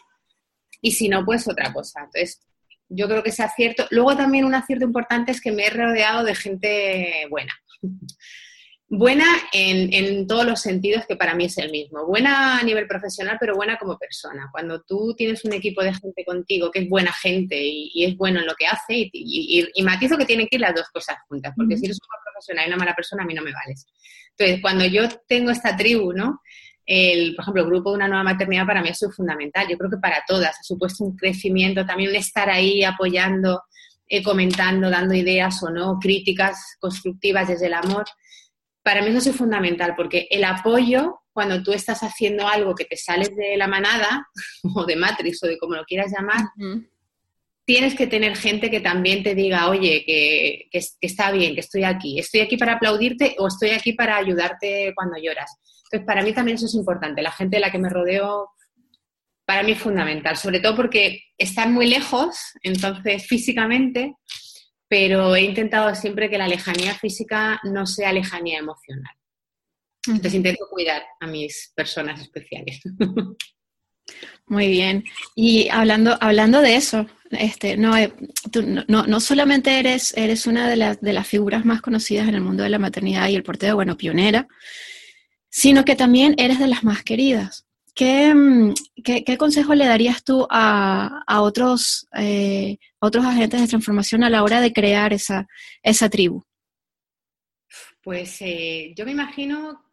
y 0.83 0.91
si 0.91 1.09
no, 1.09 1.25
pues 1.25 1.49
otra 1.49 1.73
cosa. 1.73 2.01
Entonces, 2.01 2.41
yo 2.89 3.07
creo 3.07 3.23
que 3.23 3.31
ese 3.31 3.45
acierto. 3.45 3.87
Luego 3.91 4.17
también 4.17 4.45
un 4.45 4.57
acierto 4.57 4.85
importante 4.85 5.31
es 5.31 5.41
que 5.41 5.53
me 5.53 5.67
he 5.67 5.71
rodeado 5.71 6.25
de 6.25 6.35
gente 6.35 7.27
buena. 7.31 7.53
buena 8.91 9.27
en, 9.53 9.93
en, 9.93 10.27
todos 10.27 10.47
los 10.47 10.61
sentidos 10.61 11.05
que 11.07 11.15
para 11.15 11.37
mí 11.37 11.45
es 11.45 11.57
el 11.59 11.71
mismo. 11.71 12.05
Buena 12.05 12.59
a 12.59 12.63
nivel 12.65 12.89
profesional, 12.89 13.37
pero 13.39 13.55
buena 13.55 13.79
como 13.79 13.97
persona. 13.97 14.49
Cuando 14.51 14.83
tú 14.83 15.15
tienes 15.17 15.45
un 15.45 15.53
equipo 15.53 15.85
de 15.85 15.95
gente 15.95 16.25
contigo 16.25 16.73
que 16.73 16.81
es 16.81 16.89
buena 16.89 17.13
gente 17.13 17.57
y, 17.61 18.05
es 18.05 18.17
bueno 18.17 18.41
en 18.41 18.47
lo 18.47 18.55
que 18.57 18.67
hace, 18.67 18.95
y, 18.97 19.11
y, 19.13 19.69
y, 19.73 19.83
matizo 19.85 20.19
que 20.19 20.27
tienen 20.27 20.49
que 20.49 20.57
ir 20.57 20.63
las 20.63 20.75
dos 20.75 20.89
cosas 20.89 21.17
juntas, 21.29 21.53
porque 21.57 21.77
si 21.77 21.85
eres 21.85 21.99
una 22.01 22.23
profesional 22.25 22.65
y 22.65 22.69
una 22.69 22.77
mala 22.79 22.97
persona, 22.97 23.23
a 23.23 23.27
mí 23.27 23.35
no 23.35 23.43
me 23.43 23.53
vales. 23.53 23.87
Entonces, 24.39 24.63
cuando 24.63 24.87
yo 24.87 25.09
tengo 25.27 25.51
esta 25.51 25.77
tribu, 25.77 26.13
¿no? 26.13 26.41
El, 26.87 27.35
por 27.35 27.43
ejemplo, 27.43 27.63
el 27.65 27.69
grupo 27.69 27.91
de 27.91 27.97
una 27.97 28.09
nueva 28.09 28.23
maternidad 28.23 28.67
para 28.67 28.81
mí 28.81 28.89
es 28.89 29.05
fundamental. 29.15 29.67
Yo 29.69 29.77
creo 29.77 29.91
que 29.91 29.99
para 29.99 30.23
todas 30.27 30.59
ha 30.59 30.63
supuesto 30.63 31.05
un 31.05 31.17
crecimiento, 31.17 31.85
también 31.85 32.15
estar 32.15 32.49
ahí 32.49 32.83
apoyando, 32.85 33.63
eh, 34.07 34.23
comentando, 34.23 34.89
dando 34.89 35.15
ideas 35.15 35.63
o 35.63 35.71
no, 35.71 35.99
críticas 35.99 36.77
constructivas 36.79 37.49
desde 37.49 37.67
el 37.67 37.75
amor. 37.75 38.05
para 38.83 39.03
mí 39.03 39.09
eso 39.09 39.29
es 39.31 39.37
fundamental, 39.37 39.95
porque 39.95 40.29
el 40.31 40.45
apoyo, 40.45 41.21
cuando 41.33 41.63
tú 41.63 41.73
estás 41.73 42.03
haciendo 42.03 42.49
algo 42.49 42.75
que 42.75 42.87
te 42.87 42.97
sales 42.97 43.37
de 43.37 43.57
la 43.59 43.67
manada, 43.67 44.27
o 44.75 44.87
de 44.87 44.97
Matrix, 44.97 45.43
o 45.43 45.47
de 45.47 45.59
como 45.59 45.75
lo 45.75 45.85
quieras 45.85 46.11
llamar, 46.11 46.41
tienes 47.69 47.95
que 47.95 48.07
tener 48.07 48.35
gente 48.35 48.71
que 48.71 48.81
también 48.81 49.23
te 49.23 49.35
diga, 49.35 49.69
oye, 49.69 50.03
que, 50.07 50.71
está 51.03 51.31
bien, 51.31 51.53
que 51.53 51.61
estoy 51.61 51.85
aquí, 51.85 52.19
estoy 52.19 52.41
aquí 52.41 52.57
para 52.57 52.73
aplaudirte 52.73 53.37
o 53.39 53.47
estoy 53.47 53.73
aquí 53.73 53.93
para 53.93 54.17
ayudarte 54.17 54.95
cuando 54.97 55.19
lloras. 55.19 55.55
Entonces, 55.85 56.07
para 56.07 56.23
mí 56.23 56.33
también 56.33 56.55
eso 56.55 56.65
es 56.65 56.75
importante. 56.75 57.21
La 57.21 57.31
gente 57.31 57.59
de 57.59 57.61
la 57.61 57.71
que 57.71 57.79
me 57.79 57.91
rodeo, 57.91 58.49
para 59.45 59.63
mí 59.63 59.73
es 59.73 59.79
fundamental, 59.79 60.39
sobre 60.39 60.61
todo 60.61 60.77
porque 60.77 61.21
están 61.37 61.75
muy 61.75 61.89
lejos, 61.89 62.39
entonces 62.63 63.27
físicamente, 63.27 64.15
pero 64.89 65.37
he 65.37 65.43
intentado 65.43 65.95
siempre 65.95 66.31
que 66.31 66.39
la 66.39 66.49
lejanía 66.49 66.95
física 66.95 67.61
no 67.65 67.85
sea 67.85 68.15
lejanía 68.15 68.61
emocional. 68.61 69.13
Entonces 70.07 70.33
intento 70.33 70.65
cuidar 70.71 71.03
a 71.21 71.27
mis 71.27 71.71
personas 71.77 72.19
especiales. 72.19 72.81
Muy 74.47 74.69
bien. 74.69 75.05
Y 75.35 75.69
hablando, 75.69 76.17
hablando 76.21 76.61
de 76.61 76.77
eso, 76.77 77.07
este, 77.31 77.77
no, 77.77 77.97
eh, 77.97 78.13
no, 78.89 79.07
no, 79.07 79.21
solamente 79.21 79.79
eres, 79.79 80.17
eres 80.17 80.47
una 80.47 80.69
de 80.69 80.77
las, 80.77 81.01
de 81.01 81.13
las 81.13 81.27
figuras 81.27 81.65
más 81.65 81.83
conocidas 81.83 82.29
en 82.29 82.35
el 82.35 82.41
mundo 82.41 82.63
de 82.63 82.71
la 82.71 82.79
maternidad 82.79 83.29
y 83.29 83.37
el 83.37 83.43
porteo, 83.43 83.75
bueno, 83.75 83.97
pionera, 83.97 84.49
sino 85.51 85.85
que 85.85 85.97
también 85.97 86.35
eres 86.39 86.59
de 86.59 86.69
las 86.69 86.85
más 86.85 87.03
queridas. 87.03 87.67
¿Qué, 87.95 88.33
mm, 88.33 88.75
qué, 89.03 89.37
consejo 89.37 89.75
le 89.75 89.85
darías 89.85 90.23
tú 90.23 90.47
a, 90.49 91.23
a 91.27 91.43
otros, 91.43 92.07
eh, 92.17 92.79
otros 93.01 93.27
agentes 93.27 93.61
de 93.61 93.67
transformación 93.67 94.23
a 94.23 94.31
la 94.31 94.43
hora 94.43 94.61
de 94.61 94.73
crear 94.73 95.13
esa, 95.13 95.47
esa 95.83 96.09
tribu? 96.09 96.45
Pues 98.03 98.37
eh, 98.41 98.95
yo 98.97 99.05
me 99.05 99.11
imagino 99.11 99.88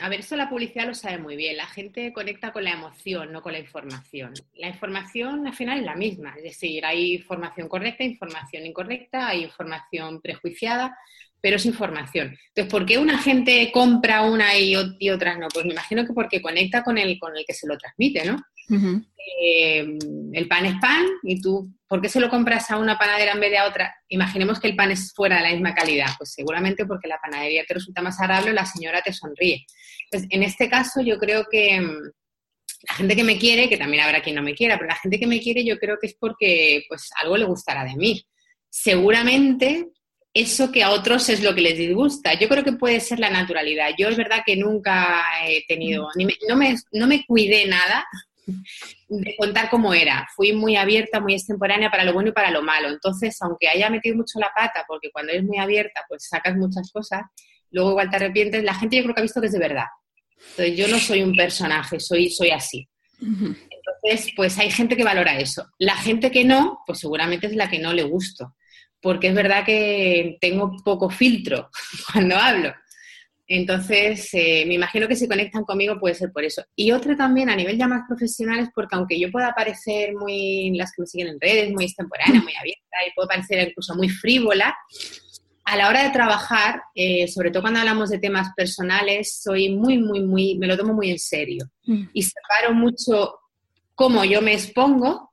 a 0.00 0.08
ver, 0.08 0.20
esto 0.20 0.34
la 0.34 0.48
publicidad 0.48 0.86
lo 0.86 0.94
sabe 0.94 1.18
muy 1.18 1.36
bien. 1.36 1.56
La 1.56 1.66
gente 1.66 2.12
conecta 2.12 2.52
con 2.52 2.64
la 2.64 2.72
emoción, 2.72 3.32
no 3.32 3.42
con 3.42 3.52
la 3.52 3.60
información. 3.60 4.32
La 4.56 4.68
información 4.68 5.46
al 5.46 5.54
final 5.54 5.78
es 5.78 5.84
la 5.84 5.94
misma, 5.94 6.34
es 6.36 6.42
decir, 6.42 6.84
hay 6.84 7.14
información 7.14 7.68
correcta, 7.68 8.02
información 8.02 8.66
incorrecta, 8.66 9.28
hay 9.28 9.44
información 9.44 10.20
prejuiciada, 10.20 10.98
pero 11.42 11.56
es 11.56 11.66
información. 11.66 12.38
Entonces, 12.48 12.70
¿por 12.70 12.86
qué 12.86 12.98
una 12.98 13.18
gente 13.18 13.70
compra 13.72 14.22
una 14.22 14.56
y, 14.56 14.76
otra 15.10 15.36
no? 15.36 15.48
Pues 15.52 15.66
me 15.66 15.72
imagino 15.72 16.06
que 16.06 16.12
porque 16.12 16.40
conecta 16.40 16.84
con 16.84 16.96
el, 16.96 17.18
con 17.18 17.36
el 17.36 17.44
que 17.44 17.52
se 17.52 17.66
lo 17.66 17.76
transmite, 17.76 18.24
¿no? 18.24 18.40
Eh, 19.42 19.98
el 20.32 20.48
pan 20.48 20.64
es 20.66 20.76
pan 20.80 21.04
y 21.24 21.40
tú, 21.42 21.68
¿por 21.88 22.00
qué 22.00 22.08
se 22.08 22.20
lo 22.20 22.30
compras 22.30 22.70
a 22.70 22.78
una 22.78 22.96
panadera 22.96 23.32
en 23.32 23.40
vez 23.40 23.50
de 23.50 23.58
a 23.58 23.66
otra? 23.66 23.92
Imaginemos 24.08 24.60
que 24.60 24.68
el 24.68 24.76
pan 24.76 24.92
es 24.92 25.12
fuera 25.12 25.36
de 25.36 25.42
la 25.42 25.50
misma 25.50 25.74
calidad, 25.74 26.06
pues 26.16 26.32
seguramente 26.32 26.86
porque 26.86 27.08
la 27.08 27.18
panadería 27.20 27.64
te 27.66 27.74
resulta 27.74 28.02
más 28.02 28.20
agradable 28.20 28.52
o 28.52 28.54
la 28.54 28.64
señora 28.64 29.02
te 29.02 29.12
sonríe. 29.12 29.66
Entonces, 30.04 30.28
en 30.30 30.44
este 30.44 30.70
caso 30.70 31.02
yo 31.02 31.18
creo 31.18 31.46
que 31.50 31.80
mm, 31.80 32.12
la 32.88 32.94
gente 32.94 33.16
que 33.16 33.24
me 33.24 33.38
quiere, 33.38 33.68
que 33.68 33.76
también 33.76 34.04
habrá 34.04 34.22
quien 34.22 34.36
no 34.36 34.42
me 34.42 34.54
quiera, 34.54 34.76
pero 34.76 34.88
la 34.88 34.96
gente 34.96 35.18
que 35.18 35.26
me 35.26 35.40
quiere 35.40 35.64
yo 35.64 35.76
creo 35.78 35.98
que 36.00 36.06
es 36.06 36.14
porque 36.14 36.84
pues 36.88 37.10
algo 37.20 37.36
le 37.36 37.44
gustará 37.44 37.84
de 37.84 37.96
mí. 37.96 38.24
Seguramente 38.70 39.88
eso 40.34 40.72
que 40.72 40.82
a 40.82 40.90
otros 40.90 41.28
es 41.28 41.42
lo 41.42 41.54
que 41.54 41.60
les 41.60 41.76
disgusta. 41.76 42.34
Yo 42.34 42.48
creo 42.48 42.64
que 42.64 42.72
puede 42.72 43.00
ser 43.00 43.18
la 43.18 43.30
naturalidad. 43.30 43.90
Yo 43.98 44.08
es 44.08 44.16
verdad 44.16 44.42
que 44.44 44.56
nunca 44.56 45.22
he 45.46 45.64
tenido, 45.66 46.08
no, 46.48 46.56
me, 46.56 46.76
no 46.92 47.06
me 47.06 47.24
cuidé 47.26 47.66
nada 47.66 48.06
de 49.08 49.36
contar 49.36 49.68
cómo 49.68 49.92
era. 49.92 50.26
Fui 50.34 50.52
muy 50.52 50.76
abierta, 50.76 51.20
muy 51.20 51.34
extemporánea 51.34 51.90
para 51.90 52.04
lo 52.04 52.14
bueno 52.14 52.30
y 52.30 52.32
para 52.32 52.50
lo 52.50 52.62
malo. 52.62 52.88
Entonces, 52.88 53.36
aunque 53.42 53.68
haya 53.68 53.90
metido 53.90 54.16
mucho 54.16 54.40
la 54.40 54.50
pata, 54.54 54.84
porque 54.88 55.10
cuando 55.10 55.32
eres 55.32 55.44
muy 55.44 55.58
abierta, 55.58 56.04
pues 56.08 56.26
sacas 56.28 56.56
muchas 56.56 56.90
cosas, 56.90 57.22
luego 57.70 57.90
igual 57.90 58.10
te 58.10 58.16
arrepientes, 58.16 58.64
la 58.64 58.74
gente 58.74 58.96
yo 58.96 59.02
creo 59.02 59.14
que 59.14 59.20
ha 59.20 59.22
visto 59.22 59.40
que 59.40 59.48
es 59.48 59.52
de 59.52 59.58
verdad. 59.58 59.86
Entonces, 60.50 60.76
yo 60.76 60.88
no 60.88 60.98
soy 60.98 61.22
un 61.22 61.36
personaje, 61.36 62.00
soy, 62.00 62.30
soy 62.30 62.50
así. 62.50 62.88
Entonces, 63.20 64.32
pues 64.34 64.58
hay 64.58 64.70
gente 64.70 64.96
que 64.96 65.04
valora 65.04 65.38
eso. 65.38 65.66
La 65.78 65.94
gente 65.96 66.30
que 66.30 66.42
no, 66.42 66.80
pues 66.86 66.98
seguramente 66.98 67.46
es 67.46 67.54
la 67.54 67.70
que 67.70 67.78
no 67.78 67.92
le 67.92 68.02
gusto. 68.02 68.54
Porque 69.02 69.28
es 69.28 69.34
verdad 69.34 69.64
que 69.66 70.38
tengo 70.40 70.76
poco 70.84 71.10
filtro 71.10 71.68
cuando 72.12 72.36
hablo. 72.36 72.72
Entonces, 73.54 74.30
eh, 74.32 74.64
me 74.66 74.74
imagino 74.74 75.06
que 75.06 75.16
si 75.16 75.28
conectan 75.28 75.64
conmigo 75.64 76.00
puede 76.00 76.14
ser 76.14 76.32
por 76.32 76.42
eso. 76.42 76.64
Y 76.74 76.92
otra 76.92 77.16
también 77.16 77.50
a 77.50 77.56
nivel 77.56 77.76
ya 77.76 77.86
más 77.86 78.02
profesional 78.08 78.60
es 78.60 78.70
porque 78.74 78.96
aunque 78.96 79.20
yo 79.20 79.30
pueda 79.30 79.52
parecer 79.52 80.14
muy, 80.14 80.72
las 80.74 80.92
que 80.92 81.02
me 81.02 81.06
siguen 81.06 81.28
en 81.28 81.40
redes, 81.40 81.70
muy 81.70 81.84
extemporánea, 81.84 82.40
muy 82.40 82.54
abierta 82.54 82.96
y 83.06 83.12
puedo 83.14 83.28
parecer 83.28 83.68
incluso 83.68 83.94
muy 83.94 84.08
frívola, 84.08 84.74
a 85.64 85.76
la 85.76 85.88
hora 85.88 86.02
de 86.02 86.10
trabajar, 86.10 86.80
eh, 86.94 87.28
sobre 87.28 87.50
todo 87.50 87.62
cuando 87.62 87.80
hablamos 87.80 88.10
de 88.10 88.18
temas 88.18 88.48
personales, 88.56 89.40
soy 89.42 89.70
muy, 89.70 89.98
muy, 89.98 90.20
muy, 90.20 90.56
me 90.56 90.66
lo 90.66 90.76
tomo 90.76 90.94
muy 90.94 91.10
en 91.10 91.18
serio. 91.18 91.66
Mm. 91.84 92.04
Y 92.12 92.22
separo 92.22 92.74
mucho 92.74 93.34
cómo 93.94 94.24
yo 94.24 94.40
me 94.40 94.54
expongo 94.54 95.31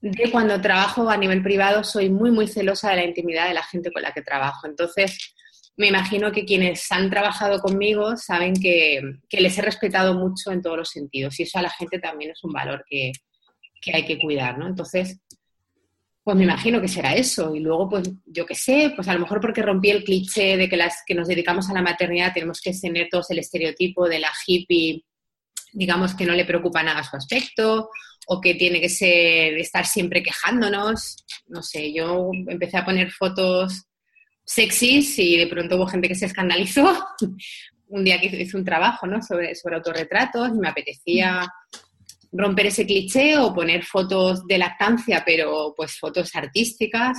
de 0.00 0.30
cuando 0.30 0.60
trabajo 0.60 1.10
a 1.10 1.16
nivel 1.16 1.42
privado, 1.42 1.84
soy 1.84 2.08
muy, 2.08 2.30
muy 2.30 2.48
celosa 2.48 2.90
de 2.90 2.96
la 2.96 3.04
intimidad 3.04 3.48
de 3.48 3.54
la 3.54 3.62
gente 3.62 3.92
con 3.92 4.02
la 4.02 4.12
que 4.12 4.22
trabajo. 4.22 4.66
Entonces, 4.66 5.34
me 5.76 5.88
imagino 5.88 6.32
que 6.32 6.44
quienes 6.44 6.90
han 6.90 7.10
trabajado 7.10 7.60
conmigo 7.60 8.16
saben 8.16 8.54
que, 8.54 9.00
les 9.30 9.58
he 9.58 9.62
respetado 9.62 10.14
mucho 10.14 10.52
en 10.52 10.62
todos 10.62 10.78
los 10.78 10.90
sentidos 10.90 11.38
y 11.38 11.44
eso 11.44 11.58
a 11.58 11.62
la 11.62 11.70
gente 11.70 11.98
también 11.98 12.30
es 12.30 12.42
un 12.44 12.52
valor 12.52 12.84
que, 12.88 13.12
hay 13.92 14.04
que 14.04 14.18
cuidar, 14.18 14.58
¿no? 14.58 14.66
Entonces, 14.66 15.20
pues 16.22 16.36
me 16.36 16.44
imagino 16.44 16.80
que 16.80 16.88
será 16.88 17.14
eso. 17.14 17.54
Y 17.54 17.60
luego, 17.60 17.88
pues 17.88 18.10
yo 18.26 18.46
qué 18.46 18.54
sé, 18.54 18.92
pues 18.94 19.08
a 19.08 19.14
lo 19.14 19.20
mejor 19.20 19.40
porque 19.40 19.62
rompí 19.62 19.90
el 19.90 20.04
cliché 20.04 20.56
de 20.56 20.68
que 20.68 20.76
las 20.76 21.02
que 21.06 21.14
nos 21.14 21.28
dedicamos 21.28 21.68
a 21.68 21.74
la 21.74 21.82
maternidad 21.82 22.32
tenemos 22.32 22.60
que 22.60 22.72
tener 22.72 23.08
todos 23.10 23.30
el 23.30 23.38
estereotipo 23.38 24.08
de 24.08 24.18
la 24.18 24.30
hippie, 24.46 25.04
digamos 25.72 26.14
que 26.14 26.26
no 26.26 26.34
le 26.34 26.44
preocupa 26.44 26.82
nada 26.82 27.02
su 27.02 27.16
aspecto 27.16 27.88
o 28.32 28.40
que 28.40 28.54
tiene 28.54 28.80
que 28.80 28.88
ser 28.88 29.58
estar 29.58 29.84
siempre 29.84 30.22
quejándonos. 30.22 31.16
No 31.48 31.62
sé, 31.62 31.92
yo 31.92 32.30
empecé 32.46 32.76
a 32.76 32.84
poner 32.84 33.10
fotos 33.10 33.86
sexys 34.44 35.18
y 35.18 35.36
de 35.36 35.48
pronto 35.48 35.74
hubo 35.74 35.88
gente 35.88 36.06
que 36.06 36.14
se 36.14 36.26
escandalizó. 36.26 36.96
un 37.88 38.04
día 38.04 38.20
que 38.20 38.26
hice 38.26 38.56
un 38.56 38.64
trabajo 38.64 39.04
¿no? 39.08 39.20
sobre, 39.20 39.56
sobre 39.56 39.74
autorretratos 39.74 40.50
y 40.50 40.60
me 40.60 40.68
apetecía 40.68 41.44
romper 42.30 42.66
ese 42.66 42.86
cliché 42.86 43.36
o 43.36 43.52
poner 43.52 43.84
fotos 43.84 44.46
de 44.46 44.58
lactancia, 44.58 45.24
pero 45.26 45.74
pues 45.76 45.98
fotos 45.98 46.30
artísticas. 46.36 47.18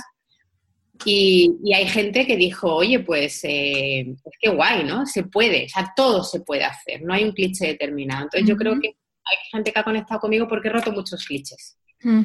Y, 1.04 1.50
hay 1.74 1.86
gente 1.88 2.26
que 2.26 2.38
dijo, 2.38 2.74
oye, 2.74 3.00
pues 3.00 3.40
eh, 3.42 4.14
qué 4.40 4.48
guay, 4.48 4.84
¿no? 4.84 5.04
Se 5.04 5.24
puede, 5.24 5.66
o 5.66 5.68
sea, 5.68 5.92
todo 5.94 6.24
se 6.24 6.40
puede 6.40 6.64
hacer, 6.64 7.02
no 7.02 7.12
hay 7.12 7.24
un 7.24 7.32
cliché 7.32 7.66
determinado. 7.66 8.22
Entonces 8.22 8.48
yo 8.48 8.56
creo 8.56 8.80
que 8.80 8.94
hay 9.24 9.36
gente 9.50 9.72
que 9.72 9.78
ha 9.78 9.84
conectado 9.84 10.20
conmigo 10.20 10.48
porque 10.48 10.68
he 10.68 10.72
roto 10.72 10.92
muchos 10.92 11.24
clichés, 11.24 11.78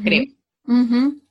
creo. 0.04 0.26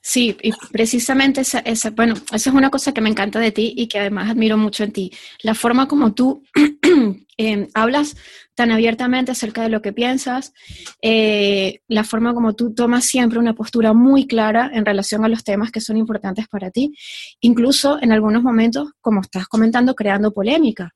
Sí, 0.01 0.35
y 0.43 0.51
precisamente 0.73 1.43
esa, 1.43 1.59
esa, 1.59 1.91
bueno, 1.91 2.15
esa 2.15 2.51
es 2.51 2.57
una 2.57 2.71
cosa 2.71 2.93
que 2.93 3.03
me 3.03 3.11
encanta 3.11 3.39
de 3.39 3.53
ti 3.53 3.75
y 3.77 3.87
que 3.87 3.99
además 3.99 4.31
admiro 4.31 4.57
mucho 4.57 4.83
en 4.83 4.93
ti. 4.93 5.13
La 5.43 5.55
forma 5.55 5.87
como 5.89 6.15
tú 6.15 6.43
em, 7.37 7.69
hablas 7.75 8.17
tan 8.55 8.71
abiertamente 8.71 9.33
acerca 9.33 9.63
de 9.63 9.69
lo 9.69 9.83
que 9.83 9.93
piensas, 9.93 10.55
eh, 11.03 11.81
la 11.87 12.03
forma 12.05 12.33
como 12.33 12.55
tú 12.55 12.73
tomas 12.73 13.05
siempre 13.05 13.39
una 13.39 13.55
postura 13.55 13.93
muy 13.93 14.27
clara 14.27 14.71
en 14.73 14.87
relación 14.87 15.23
a 15.25 15.29
los 15.29 15.45
temas 15.45 15.71
que 15.71 15.83
son 15.83 15.99
importantes 15.99 16.49
para 16.49 16.71
ti, 16.71 16.95
incluso 17.41 17.99
en 18.01 18.13
algunos 18.13 18.43
momentos, 18.43 18.93
como 19.03 19.21
estás 19.21 19.49
comentando, 19.49 19.95
creando 19.95 20.33
polémica. 20.33 20.95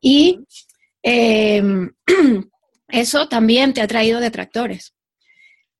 Y 0.00 0.38
em, 1.02 1.90
eso 2.88 3.28
también 3.28 3.72
te 3.72 3.80
ha 3.80 3.86
traído 3.86 4.20
detractores. 4.20 4.94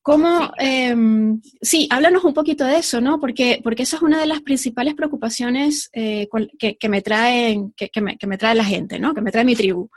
¿Cómo, 0.04 0.52
em, 0.58 1.40
sí. 1.62 1.88
háblanos 1.90 2.24
un 2.24 2.34
poquito 2.34 2.66
de 2.66 2.76
eso, 2.76 3.00
¿no? 3.00 3.18
Porque, 3.18 3.60
porque 3.64 3.84
esa 3.84 3.96
es 3.96 4.02
una 4.02 4.20
de 4.20 4.26
las 4.26 4.42
principales 4.42 4.92
preocupaciones 4.92 5.88
eh, 5.94 6.28
que, 6.58 6.88
me 6.90 7.00
traen, 7.00 7.72
que, 7.74 7.88
me, 8.02 8.18
que, 8.18 8.26
me, 8.26 8.36
trae 8.36 8.54
la 8.54 8.66
gente, 8.66 8.98
¿no? 8.98 9.14
Que 9.14 9.22
me 9.22 9.32
trae 9.32 9.46
mi 9.46 9.56
tribu. 9.56 9.88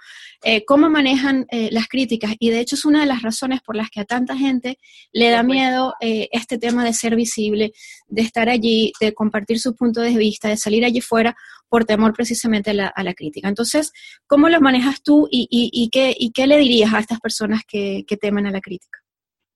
Eh, 0.46 0.64
¿Cómo 0.64 0.90
manejan 0.90 1.46
eh, 1.52 1.68
las 1.74 1.90
críticas? 1.90 2.36
Y 2.40 2.52
de 2.52 2.62
hecho 2.62 2.76
es 2.76 2.86
una 2.86 3.02
de 3.02 3.06
las 3.06 3.22
razones 3.22 3.60
por 3.60 3.76
las 3.76 3.90
que 3.90 4.00
a 4.00 4.06
tanta 4.06 4.38
gente 4.38 4.78
le 5.12 5.30
da 5.30 5.44
miedo 5.44 5.94
este 6.00 6.58
tema 6.58 6.86
de 6.86 6.94
ser 6.94 7.18
visible, 7.18 7.74
de 8.08 8.22
estar 8.22 8.48
allí, 8.48 8.94
de 9.02 9.14
compartir 9.14 9.60
su 9.60 9.76
punto 9.76 10.00
de 10.00 10.16
vista, 10.16 10.48
de 10.48 10.56
salir 10.56 10.86
allí 10.86 11.02
fuera 11.02 11.36
por 11.70 11.86
temor 11.86 12.14
precisamente 12.14 12.72
a 12.72 12.74
la, 12.74 12.88
a 12.88 13.04
la 13.04 13.14
crítica. 13.14 13.48
Entonces, 13.48 13.92
¿cómo 14.26 14.50
lo 14.50 14.62
manejas 14.62 15.02
tú 15.02 15.28
y, 15.32 15.48
y, 15.50 15.90
qué, 15.90 16.16
y 16.18 16.32
qué 16.32 16.48
le 16.48 16.58
dirías 16.58 16.94
a 16.94 17.00
estas 17.00 17.20
personas 17.20 17.62
que, 17.68 18.04
que 18.08 18.18
temen 18.18 18.46
a 18.48 18.52
la 18.52 18.62
crítica? 18.62 19.00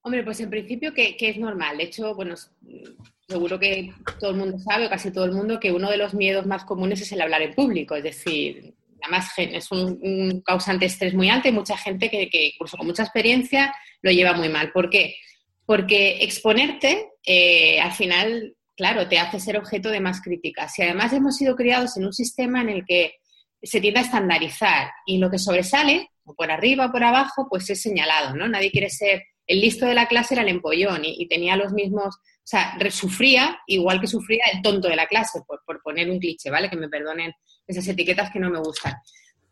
Hombre, 0.04 0.24
pues 0.24 0.40
en 0.40 0.50
principio 0.50 0.94
que, 0.94 1.16
es 1.20 1.38
normal. 1.38 1.78
De 1.78 1.84
hecho, 1.84 2.16
bueno, 2.16 2.36
seguro 3.28 3.60
que 3.60 3.94
todo 4.20 4.32
el 4.32 4.38
mundo 4.38 4.58
sabe, 4.58 4.88
o 4.88 4.90
casi 4.90 5.12
todo 5.12 5.26
el 5.26 5.32
mundo, 5.32 5.60
que 5.60 5.72
uno 5.72 5.92
de 5.92 5.98
los 5.98 6.14
miedos 6.14 6.46
más 6.48 6.66
comunes 6.66 7.02
es 7.02 7.12
el 7.12 7.22
hablar 7.22 7.44
en 7.44 7.54
público. 7.54 7.96
Es 7.96 8.04
decir, 8.04 8.74
además 9.02 9.32
es 9.38 9.72
un, 9.72 10.42
causante 10.42 10.86
de 10.86 10.92
estrés 10.92 11.14
muy 11.14 11.30
alto 11.30 11.50
y 11.50 11.52
mucha 11.52 11.78
gente 11.78 12.10
que, 12.10 12.46
incluso 12.48 12.78
con 12.78 12.88
mucha 12.88 13.04
experiencia 13.04 13.74
lo 14.02 14.12
lleva 14.12 14.34
muy 14.34 14.50
mal. 14.50 14.72
¿Por 14.72 14.90
qué? 14.90 15.16
Porque 15.68 16.24
exponerte, 16.24 17.12
eh, 17.24 17.80
al 17.80 17.92
final, 17.92 18.56
claro, 18.82 19.08
te 19.08 19.20
hace 19.20 19.40
ser 19.40 19.58
objeto 19.58 19.90
de 19.90 20.00
más 20.00 20.22
críticas. 20.22 20.80
Y 20.80 20.82
además 20.82 21.14
hemos 21.14 21.38
sido 21.38 21.56
criados 21.56 21.98
en 21.98 22.06
un 22.06 22.14
sistema 22.14 22.62
en 22.62 22.70
el 22.70 22.84
que 22.84 23.14
se 23.62 23.80
tiende 23.80 24.00
a 24.00 24.04
estandarizar 24.04 24.90
y 25.06 25.20
lo 25.20 25.30
que 25.30 25.38
sobresale, 25.38 26.10
o 26.24 26.34
por 26.34 26.50
arriba 26.50 26.88
o 26.88 26.92
por 26.92 27.04
abajo, 27.04 27.46
pues 27.48 27.70
es 27.70 27.80
señalado, 27.80 28.36
¿no? 28.36 28.48
Nadie 28.48 28.72
quiere 28.72 28.90
ser 28.90 29.22
el 29.46 29.62
listo 29.62 29.86
de 29.86 29.94
la 29.94 30.08
clase 30.08 30.34
era 30.34 30.42
el 30.42 30.50
empollón 30.50 31.02
y, 31.04 31.28
tenía 31.28 31.56
los 31.58 31.74
mismos, 31.74 32.16
o 32.16 32.42
sea, 32.44 32.76
sufría 32.90 33.60
igual 33.68 34.02
que 34.02 34.08
sufría 34.08 34.46
el 34.52 34.64
tonto 34.64 34.88
de 34.88 34.96
la 34.96 35.06
clase, 35.06 35.42
por, 35.46 35.62
por, 35.64 35.80
poner 35.84 36.10
un 36.10 36.18
cliché, 36.18 36.50
¿vale? 36.50 36.68
Que 36.68 36.76
me 36.76 36.90
perdonen 36.90 37.34
esas 37.68 37.88
etiquetas 37.88 38.32
que 38.32 38.40
no 38.40 38.50
me 38.50 38.58
gustan. 38.58 38.96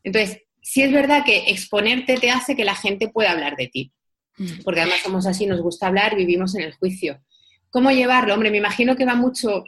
Entonces, 0.03 0.41
sí 0.59 0.81
es 0.81 0.91
verdad 0.91 1.23
que 1.23 1.51
exponerte 1.51 2.17
te 2.17 2.31
hace 2.31 2.55
que 2.55 2.65
la 2.65 2.73
gente 2.73 3.09
pueda 3.09 3.33
hablar 3.33 3.55
de 3.57 3.67
ti, 3.67 3.93
mm. 4.37 4.63
porque 4.63 4.81
además 4.81 5.01
somos 5.03 5.27
así, 5.27 5.45
nos 5.45 5.61
gusta 5.61 5.85
hablar, 5.85 6.15
vivimos 6.15 6.55
en 6.55 6.63
el 6.63 6.73
juicio. 6.73 7.21
¿Cómo 7.69 7.91
llevarlo? 7.91 8.33
Hombre, 8.33 8.51
me 8.51 8.57
imagino 8.57 8.95
que 8.95 9.05
va 9.05 9.15
mucho, 9.15 9.63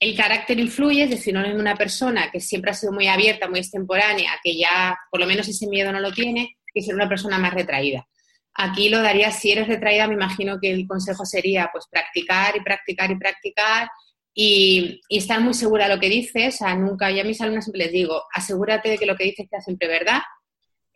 el 0.00 0.16
carácter 0.16 0.58
influye, 0.58 1.04
es 1.04 1.10
decir, 1.10 1.34
no 1.34 1.44
es 1.44 1.54
una 1.54 1.76
persona 1.76 2.30
que 2.30 2.40
siempre 2.40 2.70
ha 2.70 2.74
sido 2.74 2.92
muy 2.92 3.06
abierta, 3.06 3.48
muy 3.48 3.60
extemporánea, 3.60 4.32
que 4.42 4.56
ya 4.56 4.96
por 5.10 5.20
lo 5.20 5.26
menos 5.26 5.46
ese 5.46 5.66
miedo 5.66 5.92
no 5.92 6.00
lo 6.00 6.12
tiene, 6.12 6.56
que 6.72 6.82
ser 6.82 6.94
una 6.94 7.08
persona 7.08 7.38
más 7.38 7.52
retraída. 7.52 8.06
Aquí 8.54 8.88
lo 8.88 9.02
daría, 9.02 9.30
si 9.30 9.52
eres 9.52 9.68
retraída, 9.68 10.08
me 10.08 10.14
imagino 10.14 10.58
que 10.60 10.70
el 10.70 10.86
consejo 10.86 11.24
sería 11.24 11.68
pues 11.72 11.86
practicar 11.90 12.56
y 12.56 12.60
practicar 12.60 13.10
y 13.10 13.16
practicar 13.16 13.88
y, 14.34 15.00
estar 15.08 15.40
muy 15.40 15.54
segura 15.54 15.86
de 15.86 15.94
lo 15.94 16.00
que 16.00 16.08
dices. 16.08 16.54
O 16.54 16.58
sea, 16.58 16.74
nunca, 16.74 17.10
yo 17.10 17.20
a 17.20 17.24
mis 17.24 17.40
alumnos 17.40 17.64
siempre 17.64 17.84
les 17.84 17.92
digo, 17.92 18.22
asegúrate 18.32 18.88
de 18.88 18.98
que 18.98 19.06
lo 19.06 19.16
que 19.16 19.24
dices 19.24 19.48
sea 19.48 19.60
siempre 19.60 19.88
verdad. 19.88 20.20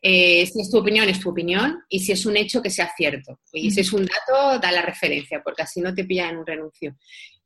Eh, 0.07 0.45
si 0.45 0.61
es 0.61 0.71
tu 0.71 0.77
opinión, 0.77 1.09
es 1.09 1.19
tu 1.19 1.31
opinión, 1.31 1.83
y 1.89 2.01
si 2.01 2.13
es 2.13 2.27
un 2.27 2.37
hecho, 2.37 2.61
que 2.61 2.69
sea 2.69 2.93
cierto. 2.95 3.41
Y 3.55 3.71
si 3.71 3.81
es 3.81 3.91
un 3.91 4.05
dato, 4.05 4.59
da 4.59 4.71
la 4.71 4.83
referencia, 4.83 5.41
porque 5.43 5.63
así 5.63 5.81
no 5.81 5.95
te 5.95 6.05
pillan 6.05 6.29
en 6.29 6.37
un 6.37 6.47
renuncio. 6.47 6.95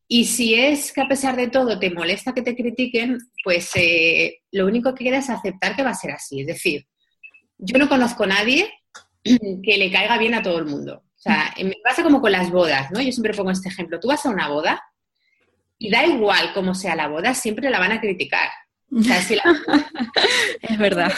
Y 0.08 0.24
si 0.24 0.54
es 0.54 0.92
que 0.92 1.00
a 1.00 1.06
pesar 1.06 1.36
de 1.36 1.46
todo 1.46 1.78
te 1.78 1.90
molesta 1.90 2.34
que 2.34 2.42
te 2.42 2.56
critiquen, 2.56 3.16
pues 3.44 3.70
eh, 3.76 4.38
lo 4.50 4.66
único 4.66 4.92
que 4.92 5.04
queda 5.04 5.18
es 5.18 5.30
aceptar 5.30 5.76
que 5.76 5.84
va 5.84 5.90
a 5.90 5.94
ser 5.94 6.10
así. 6.10 6.40
Es 6.40 6.48
decir, 6.48 6.84
yo 7.58 7.78
no 7.78 7.88
conozco 7.88 8.24
a 8.24 8.28
nadie 8.28 8.68
que 9.22 9.76
le 9.76 9.92
caiga 9.92 10.18
bien 10.18 10.34
a 10.34 10.42
todo 10.42 10.58
el 10.58 10.66
mundo. 10.66 11.04
O 11.04 11.20
sea, 11.20 11.54
me 11.62 11.76
pasa 11.84 12.02
como 12.02 12.20
con 12.20 12.32
las 12.32 12.50
bodas, 12.50 12.90
¿no? 12.90 13.00
Yo 13.00 13.12
siempre 13.12 13.34
pongo 13.34 13.52
este 13.52 13.68
ejemplo. 13.68 14.00
Tú 14.00 14.08
vas 14.08 14.26
a 14.26 14.30
una 14.30 14.48
boda 14.48 14.82
y 15.78 15.90
da 15.90 16.04
igual 16.04 16.52
cómo 16.54 16.74
sea 16.74 16.96
la 16.96 17.06
boda, 17.06 17.34
siempre 17.34 17.70
la 17.70 17.78
van 17.78 17.92
a 17.92 18.00
criticar. 18.00 18.50
O 18.90 19.00
sea, 19.00 19.22
si 19.22 19.36
la... 19.36 19.42
es 20.62 20.78
verdad. 20.78 21.12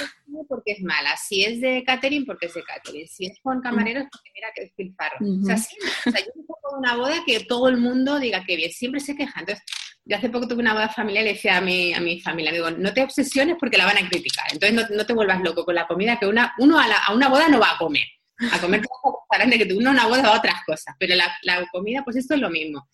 Porque 0.51 0.73
es 0.73 0.83
mala. 0.83 1.17
Si 1.17 1.45
es 1.45 1.61
de 1.61 1.83
catering, 1.83 2.27
porque 2.27 2.47
es 2.47 2.55
de 2.55 2.63
catering. 2.63 3.09
Si 3.09 3.25
es 3.25 3.39
con 3.43 3.63
camareros, 3.63 4.05
porque 4.13 4.31
mira 4.35 4.49
que 4.55 4.63
despilfarro. 4.65 5.17
O 5.21 5.47
sea, 5.47 5.57
sí, 5.57 5.77
o 6.07 6.11
sea, 6.11 6.21
yo 6.21 6.33
una 6.77 6.97
boda 6.97 7.23
que 7.27 7.41
todo 7.45 7.69
el 7.69 7.79
mundo 7.79 8.19
diga 8.19 8.45
que 8.45 8.57
bien. 8.57 8.71
Siempre 8.71 9.01
se 9.01 9.17
queja. 9.17 9.41
Entonces, 9.41 9.65
yo 10.05 10.17
hace 10.17 10.29
poco 10.29 10.47
tuve 10.47 10.61
una 10.61 10.75
boda 10.75 10.89
familiar 10.91 11.23
y 11.23 11.29
le 11.29 11.33
decía 11.35 11.57
a 11.57 11.61
mi, 11.63 11.95
a 11.95 12.01
mi 12.01 12.21
familia, 12.21 12.53
digo, 12.53 12.71
no 12.71 12.93
te 12.93 13.03
obsesiones 13.03 13.57
porque 13.59 13.79
la 13.79 13.87
van 13.87 13.99
a 13.99 14.09
criticar. 14.09 14.47
Entonces, 14.53 14.91
no, 14.91 15.07
te 15.07 15.13
vuelvas 15.15 15.41
loco 15.41 15.65
con 15.65 15.75
la 15.75 15.87
comida, 15.87 16.19
que 16.19 16.27
una, 16.27 16.53
uno 16.59 16.79
a, 16.79 16.85
a 16.85 17.15
una 17.15 17.29
boda 17.29 17.49
no 17.49 17.59
va 17.61 17.73
a 17.73 17.79
comer 17.79 18.05
a 18.53 18.59
comer 18.59 18.81
cosas 18.81 19.51
que 19.51 19.75
uno 19.75 19.91
una 19.91 20.07
boda 20.07 20.29
a 20.29 20.39
otras 20.39 20.65
cosas, 20.65 20.95
pero 20.99 21.15
la, 21.15 21.31
la, 21.43 21.67
comida, 21.71 22.03
pues 22.03 22.17
esto 22.17 22.33
es 22.33 22.41
lo 22.41 22.49
mismo 22.49 22.89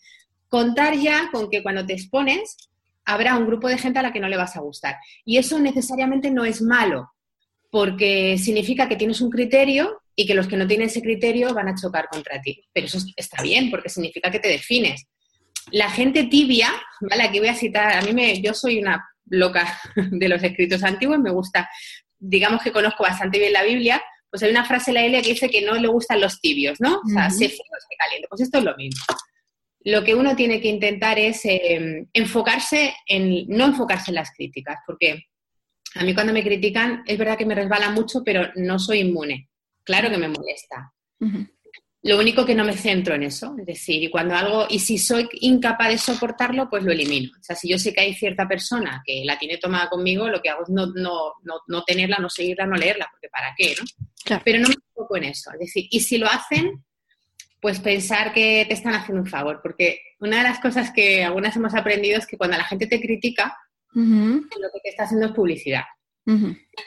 contar 0.48 0.94
ya 0.96 1.28
con 1.30 1.50
que 1.50 1.62
cuando 1.62 1.84
te 1.84 1.94
expones 1.94 2.56
habrá 3.04 3.36
un 3.36 3.46
grupo 3.46 3.68
de 3.68 3.78
gente 3.78 3.98
a 3.98 4.02
la 4.02 4.12
que 4.12 4.20
no 4.20 4.28
le 4.28 4.36
vas 4.36 4.56
a 4.56 4.60
gustar. 4.60 4.96
Y 5.24 5.38
eso 5.38 5.58
necesariamente 5.58 6.30
no 6.30 6.44
es 6.44 6.60
malo, 6.60 7.12
porque 7.70 8.38
significa 8.38 8.88
que 8.88 8.96
tienes 8.96 9.20
un 9.20 9.30
criterio 9.30 10.02
y 10.14 10.26
que 10.26 10.34
los 10.34 10.46
que 10.46 10.56
no 10.56 10.66
tienen 10.66 10.86
ese 10.86 11.02
criterio 11.02 11.52
van 11.52 11.68
a 11.68 11.74
chocar 11.74 12.08
contra 12.08 12.40
ti. 12.40 12.62
Pero 12.72 12.86
eso 12.86 12.98
está 13.16 13.42
bien, 13.42 13.70
porque 13.70 13.88
significa 13.88 14.30
que 14.30 14.38
te 14.38 14.48
defines. 14.48 15.06
La 15.70 15.90
gente 15.90 16.24
tibia, 16.24 16.70
¿vale? 17.00 17.24
Aquí 17.24 17.38
voy 17.38 17.48
a 17.48 17.54
citar, 17.54 17.96
a 17.96 18.02
mí 18.02 18.12
me, 18.12 18.40
yo 18.40 18.54
soy 18.54 18.78
una 18.78 19.04
loca 19.26 19.78
de 19.96 20.28
los 20.28 20.42
escritos 20.42 20.82
antiguos, 20.82 21.18
me 21.18 21.30
gusta, 21.30 21.68
digamos 22.18 22.62
que 22.62 22.72
conozco 22.72 23.02
bastante 23.02 23.38
bien 23.38 23.52
la 23.52 23.64
Biblia, 23.64 24.02
pues 24.30 24.42
hay 24.42 24.50
una 24.50 24.64
frase 24.64 24.90
en 24.90 24.94
la 24.94 25.02
Biblia 25.02 25.22
que 25.22 25.30
dice 25.30 25.50
que 25.50 25.62
no 25.62 25.74
le 25.74 25.88
gustan 25.88 26.20
los 26.20 26.40
tibios, 26.40 26.80
¿no? 26.80 26.96
O 26.96 27.08
sea, 27.08 27.30
se 27.30 27.48
frío, 27.48 27.58
se 27.58 27.96
caliente. 27.96 28.28
Pues 28.28 28.42
esto 28.42 28.58
es 28.58 28.64
lo 28.64 28.76
mismo 28.76 29.00
lo 29.86 30.02
que 30.02 30.16
uno 30.16 30.34
tiene 30.34 30.60
que 30.60 30.68
intentar 30.68 31.16
es 31.16 31.44
eh, 31.44 32.06
enfocarse 32.12 32.92
en, 33.06 33.46
no 33.46 33.66
enfocarse 33.66 34.10
en 34.10 34.16
las 34.16 34.32
críticas, 34.32 34.78
porque 34.84 35.26
a 35.98 36.04
mí 36.04 36.14
cuando 36.14 36.32
me 36.32 36.42
critican 36.42 37.02
es 37.06 37.18
verdad 37.18 37.36
que 37.36 37.46
me 37.46 37.54
resbala 37.54 37.90
mucho, 37.90 38.22
pero 38.24 38.50
no 38.56 38.78
soy 38.78 39.00
inmune. 39.00 39.48
Claro 39.84 40.10
que 40.10 40.18
me 40.18 40.28
molesta. 40.28 40.92
Lo 42.02 42.18
único 42.18 42.46
que 42.46 42.54
no 42.54 42.64
me 42.64 42.74
centro 42.74 43.16
en 43.16 43.24
eso, 43.24 43.56
es 43.58 43.66
decir, 43.66 44.00
y 44.02 44.10
cuando 44.10 44.36
algo, 44.36 44.66
y 44.68 44.78
si 44.78 44.96
soy 44.96 45.28
incapaz 45.40 45.88
de 45.88 45.98
soportarlo, 45.98 46.70
pues 46.70 46.84
lo 46.84 46.92
elimino. 46.92 47.32
O 47.36 47.42
sea, 47.42 47.56
si 47.56 47.68
yo 47.68 47.78
sé 47.78 47.92
que 47.92 48.00
hay 48.00 48.14
cierta 48.14 48.46
persona 48.46 49.02
que 49.04 49.22
la 49.24 49.36
tiene 49.38 49.58
tomada 49.58 49.88
conmigo, 49.88 50.28
lo 50.28 50.40
que 50.40 50.48
hago 50.48 50.62
es 50.62 50.68
no, 50.68 50.86
no, 50.86 51.32
no, 51.42 51.84
tenerla, 51.84 52.18
no 52.18 52.30
seguirla, 52.30 52.64
no 52.64 52.76
leerla, 52.76 53.08
porque 53.10 53.28
¿para 53.28 53.52
qué? 53.56 53.74
¿no? 53.76 54.38
Pero 54.44 54.60
no 54.60 54.68
me 54.68 54.74
enfoco 54.74 55.16
en 55.16 55.24
eso. 55.24 55.50
Es 55.54 55.58
decir, 55.58 55.88
y 55.90 55.98
si 55.98 56.18
lo 56.18 56.28
hacen, 56.28 56.84
pues 57.60 57.80
pensar 57.80 58.32
que 58.32 58.64
te 58.68 58.74
están 58.74 58.94
haciendo 58.94 59.22
un 59.22 59.28
favor, 59.28 59.58
porque 59.60 59.98
una 60.20 60.38
de 60.38 60.42
las 60.44 60.60
cosas 60.60 60.92
que 60.92 61.24
algunas 61.24 61.56
hemos 61.56 61.74
aprendido 61.74 62.18
es 62.18 62.26
que 62.28 62.36
cuando 62.36 62.56
la 62.56 62.64
gente 62.64 62.86
te 62.86 63.00
critica, 63.00 63.56
lo 63.96 64.68
que 64.72 64.80
te 64.82 64.90
está 64.90 65.04
haciendo 65.04 65.26
es 65.26 65.32
publicidad. 65.32 65.84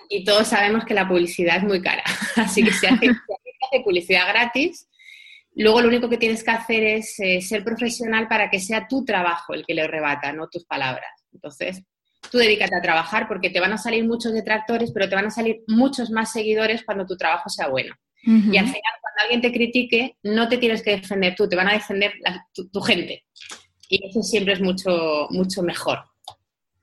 Y 0.10 0.26
todos 0.26 0.48
sabemos 0.48 0.84
que 0.84 0.93
la 0.93 1.08
publicidad 1.08 1.58
es 1.58 1.63
muy 1.63 1.82
cara, 1.82 2.04
así 2.36 2.63
que 2.63 2.72
si 2.72 2.86
hace, 2.88 3.10
publicidad 3.84 4.28
gratis, 4.28 4.89
luego 5.56 5.82
lo 5.82 5.88
único 5.88 6.10
que 6.10 6.17
tienes 6.17 6.43
que 6.43 6.52
hacer 6.52 6.84
es 6.84 7.19
eh, 7.19 7.41
ser 7.41 7.63
profesional 7.63 8.28
para 8.28 8.50
que 8.50 8.60
sea 8.60 8.88
tu 8.88 9.06
trabajo 9.06 9.54
el 9.54 9.65
que 9.65 9.74
le 9.74 9.88
rebata, 9.88 10.34
no 10.34 10.50
tus 10.50 10.65
palabras. 10.65 11.10
Entonces, 11.32 11.84
tú 12.32 12.38
dedícate 12.38 12.76
a 12.76 12.82
trabajar 12.82 13.28
porque 13.28 13.50
te 13.50 13.60
van 13.60 13.74
a 13.74 13.78
salir 13.78 14.06
muchos 14.06 14.34
detractores, 14.34 14.91
pero 14.91 15.08
te 15.08 15.15
van 15.15 15.28
a 15.28 15.32
salir 15.32 15.62
muchos 15.67 16.10
más 16.10 16.32
seguidores 16.32 16.84
cuando 16.84 17.06
tu 17.06 17.15
trabajo 17.15 17.50
sea 17.50 17.67
bueno. 17.67 17.95
Y 18.22 18.58
al 18.58 18.65
final, 18.65 18.93
cuando 19.02 19.22
alguien 19.22 19.41
te 19.41 19.52
critique, 19.52 20.17
no 20.24 20.50
te 20.50 20.58
tienes 20.58 20.84
que 20.84 20.98
defender 20.98 21.36
tú, 21.36 21.48
te 21.48 21.56
van 21.56 21.69
a 21.69 21.74
defender 21.74 22.13
tu, 22.54 22.82
gente. 22.82 23.24
Y 23.88 24.06
eso 24.08 24.22
siempre 24.22 24.54
es 24.54 24.62
mucho, 24.62 25.28
mucho 25.30 25.63
mejor. 25.63 26.00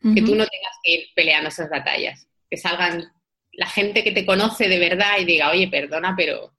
Que 0.03 0.23
tú 0.23 0.37
no 0.37 0.47
tengas 0.47 0.73
que 0.85 0.93
ir 0.93 1.07
peleando 1.15 1.49
esas 1.49 1.69
batallas. 1.69 2.29
Que 2.49 2.57
salgan 2.57 3.13
la 3.53 3.67
gente 3.67 4.05
que 4.05 4.13
te 4.13 4.25
conoce 4.25 4.69
de 4.69 4.79
verdad 4.79 5.19
y 5.19 5.25
diga, 5.25 5.51
oye, 5.51 5.69
perdona, 5.69 6.15
pero, 6.17 6.53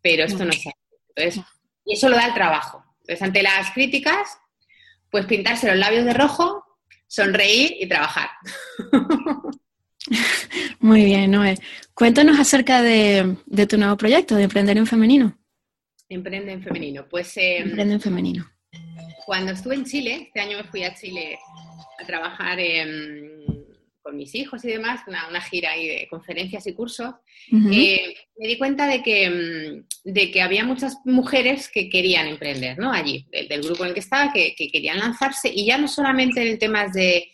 pero 0.00 0.24
esto 0.24 0.44
no 0.44 0.50
es 0.50 0.58
así. 0.58 0.70
Entonces, 1.14 1.44
y 1.84 1.94
eso 1.94 2.08
lo 2.08 2.16
da 2.16 2.28
el 2.28 2.34
trabajo. 2.34 2.84
Entonces, 3.00 3.22
ante 3.22 3.42
las 3.42 3.72
críticas, 3.72 4.38
pues 5.10 5.26
pintarse 5.26 5.66
los 5.66 5.76
labios 5.76 6.04
de 6.04 6.14
rojo, 6.14 6.64
sonreír 7.06 7.76
y 7.80 7.88
trabajar. 7.88 8.30
Muy 10.80 11.04
bien, 11.04 11.30
Noé. 11.30 11.56
Cuéntanos 11.94 12.38
acerca 12.38 12.82
de, 12.82 13.36
tu 13.68 13.78
nuevo 13.78 13.96
proyecto, 13.96 14.36
de 14.36 14.44
Emprender 14.44 14.78
en 14.78 14.86
Femenino. 14.86 15.36
Emprende 16.08 16.52
en 16.52 16.62
Femenino. 16.62 17.06
Pues. 17.08 17.36
Eh, 17.36 17.58
Emprende 17.58 17.94
en 17.94 18.00
Femenino. 18.00 18.50
Cuando 19.26 19.52
estuve 19.52 19.74
en 19.74 19.84
Chile, 19.84 20.28
este 20.28 20.40
año 20.40 20.58
me 20.58 20.64
fui 20.64 20.84
a 20.84 20.94
Chile 20.94 21.38
trabajar 22.08 22.58
con 24.02 24.16
mis 24.16 24.34
hijos 24.34 24.64
y 24.64 24.68
demás, 24.68 25.02
una, 25.06 25.40
gira 25.42 25.72
ahí 25.72 25.86
de 25.86 26.08
conferencias 26.08 26.66
y 26.66 26.72
cursos, 26.72 27.14
eh, 27.52 28.14
me 28.38 28.48
di 28.48 28.58
cuenta 28.58 28.86
de 28.86 29.02
que, 29.02 29.24
em, 29.24 29.84
de 30.02 30.30
que 30.30 30.42
había 30.42 30.64
muchas 30.64 30.96
mujeres 31.04 31.68
que 31.68 31.88
querían 31.88 32.26
emprender, 32.26 32.78
¿no? 32.78 32.90
Allí, 32.90 33.26
del, 33.30 33.62
grupo 33.62 33.84
en 33.84 33.88
el 33.88 33.94
que 33.94 34.00
estaba, 34.00 34.32
que, 34.32 34.54
que, 34.56 34.68
querían 34.68 34.98
lanzarse, 34.98 35.50
y 35.54 35.66
ya 35.66 35.76
no 35.78 35.86
solamente 35.86 36.40
en 36.40 36.58
temas 36.58 36.92
de 36.92 37.28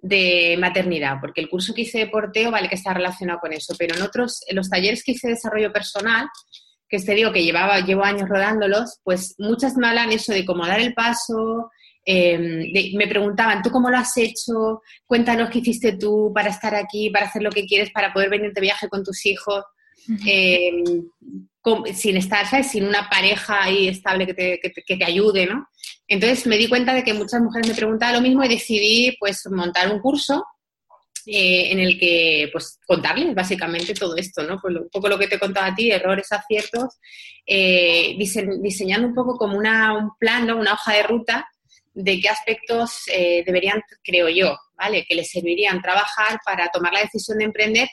de 0.00 0.56
maternidad, 0.60 1.16
porque 1.20 1.40
el 1.40 1.48
curso 1.48 1.74
que 1.74 1.82
hice 1.82 1.98
de 1.98 2.06
porteo 2.06 2.50
vale 2.50 2.68
que 2.68 2.76
está 2.76 2.94
relacionado 2.94 3.40
con 3.40 3.52
eso, 3.52 3.74
pero 3.76 3.96
en 3.96 4.02
otros, 4.02 4.42
en 4.46 4.56
los 4.56 4.70
talleres 4.70 5.02
que 5.02 5.12
hice 5.12 5.26
de 5.26 5.34
desarrollo 5.34 5.72
personal, 5.72 6.28
que 6.88 6.98
te 6.98 7.14
digo 7.14 7.32
que 7.32 7.42
llevaba, 7.42 7.80
llevo 7.80 8.04
años 8.04 8.28
rodándolos, 8.28 9.00
pues 9.02 9.34
muchas 9.38 9.76
me 9.76 9.88
hablan 9.88 10.12
eso 10.12 10.32
de 10.32 10.44
cómo 10.44 10.66
dar 10.66 10.80
el 10.80 10.94
paso, 10.94 11.70
em, 12.10 12.72
me 12.96 13.06
preguntaban, 13.06 13.62
¿tú 13.62 13.70
cómo 13.70 13.90
lo 13.90 13.98
has 13.98 14.16
hecho? 14.16 14.80
Cuéntanos 15.06 15.50
qué 15.50 15.58
hiciste 15.58 15.96
tú 15.96 16.32
para 16.34 16.50
estar 16.50 16.74
aquí, 16.74 17.10
para 17.10 17.26
hacer 17.26 17.42
lo 17.42 17.50
que 17.50 17.66
quieres, 17.66 17.90
para 17.90 18.12
poder 18.12 18.30
venir 18.30 18.52
de 18.52 18.60
viaje 18.60 18.88
con 18.88 19.04
tus 19.04 19.26
hijos 19.26 19.64
sin 21.94 22.16
estar, 22.16 22.46
¿sabes? 22.46 22.70
Sin 22.70 22.86
una 22.86 23.08
pareja 23.08 23.64
ahí 23.64 23.88
estable 23.88 24.26
que 24.26 24.34
te, 24.34 24.60
que 24.60 24.96
te, 24.96 25.04
ayude, 25.04 25.46
¿no? 25.46 25.68
Entonces 26.06 26.46
me 26.46 26.56
di 26.56 26.68
cuenta 26.68 26.94
de 26.94 27.04
que 27.04 27.14
muchas 27.14 27.40
mujeres 27.40 27.68
me 27.68 27.74
preguntaban 27.74 28.14
lo 28.14 28.20
mismo 28.20 28.44
y 28.44 28.48
decidí, 28.48 29.16
pues, 29.18 29.46
montar 29.50 29.92
un 29.92 30.00
curso 30.00 30.44
eh, 31.26 31.70
en 31.70 31.80
el 31.80 31.98
que, 31.98 32.48
pues, 32.52 32.78
contarles 32.86 33.34
básicamente 33.34 33.92
todo 33.94 34.16
esto, 34.16 34.42
¿no? 34.42 34.58
Pues 34.60 34.76
un 34.76 34.88
poco 34.90 35.08
lo 35.08 35.18
que 35.18 35.28
te 35.28 35.34
he 35.34 35.38
contado 35.38 35.70
a 35.70 35.74
ti, 35.74 35.90
errores, 35.90 36.32
aciertos, 36.32 36.98
eh, 37.46 38.16
diseñando 38.16 39.08
un 39.08 39.14
poco 39.14 39.36
como 39.36 39.58
una, 39.58 39.94
un 39.94 40.10
plan, 40.18 40.46
¿no? 40.46 40.56
Una 40.56 40.72
hoja 40.72 40.94
de 40.94 41.02
ruta 41.02 41.48
de 42.00 42.20
qué 42.20 42.28
aspectos 42.28 43.02
eh, 43.12 43.42
deberían, 43.44 43.82
creo 44.04 44.28
yo, 44.28 44.56
¿vale? 44.76 45.04
Que 45.08 45.16
les 45.16 45.30
servirían 45.30 45.82
trabajar 45.82 46.38
para 46.44 46.68
tomar 46.68 46.92
la 46.92 47.00
decisión 47.00 47.38
de 47.38 47.44
emprender 47.44 47.88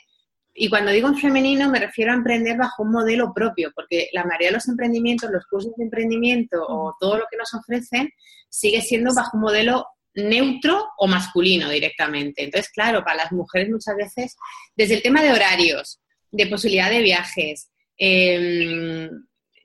y 0.58 0.70
cuando 0.70 0.90
digo 0.90 1.08
en 1.08 1.18
femenino 1.18 1.68
me 1.70 1.78
refiero 1.78 2.12
a 2.12 2.14
emprender 2.14 2.56
bajo 2.56 2.82
un 2.82 2.92
modelo 2.92 3.32
propio, 3.34 3.70
porque 3.74 4.08
la 4.12 4.24
mayoría 4.24 4.48
de 4.48 4.54
los 4.54 4.68
emprendimientos, 4.68 5.30
los 5.30 5.46
cursos 5.46 5.72
de 5.76 5.84
emprendimiento 5.84 6.64
o 6.66 6.96
todo 6.98 7.18
lo 7.18 7.24
que 7.30 7.36
nos 7.36 7.52
ofrecen 7.52 8.08
sigue 8.48 8.80
siendo 8.80 9.14
bajo 9.14 9.36
un 9.36 9.42
modelo 9.42 9.86
neutro 10.14 10.88
o 10.96 11.06
masculino 11.06 11.68
directamente. 11.68 12.44
Entonces, 12.44 12.70
claro, 12.72 13.04
para 13.04 13.24
las 13.24 13.32
mujeres 13.32 13.68
muchas 13.68 13.96
veces, 13.96 14.34
desde 14.74 14.94
el 14.94 15.02
tema 15.02 15.22
de 15.22 15.32
horarios, 15.32 16.00
de 16.30 16.46
posibilidad 16.46 16.88
de 16.88 17.02
viajes, 17.02 17.70
em, 17.98 19.10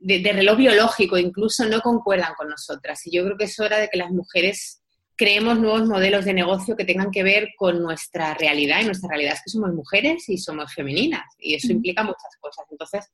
de, 0.01 0.33
reloj 0.33 0.57
biológico, 0.57 1.17
incluso 1.17 1.65
no 1.65 1.79
concuerdan 1.81 2.33
con 2.35 2.49
nosotras. 2.49 3.05
Y 3.05 3.11
yo 3.11 3.23
creo 3.23 3.37
que 3.37 3.45
es 3.45 3.59
hora 3.59 3.77
de 3.77 3.87
que 3.87 3.97
las 3.97 4.11
mujeres 4.11 4.81
creemos 5.15 5.59
nuevos 5.59 5.87
modelos 5.87 6.25
de 6.25 6.33
negocio 6.33 6.75
que 6.75 6.85
tengan 6.85 7.11
que 7.11 7.23
ver 7.23 7.49
con 7.55 7.81
nuestra 7.81 8.33
realidad. 8.33 8.81
Y 8.81 8.85
nuestra 8.85 9.09
realidad 9.09 9.33
es 9.33 9.41
que 9.45 9.51
somos 9.51 9.73
mujeres 9.73 10.27
y 10.29 10.37
somos 10.37 10.73
femeninas. 10.73 11.23
Y 11.39 11.53
eso 11.53 11.71
implica 11.71 12.03
muchas 12.03 12.35
cosas. 12.39 12.65
Entonces, 12.71 13.11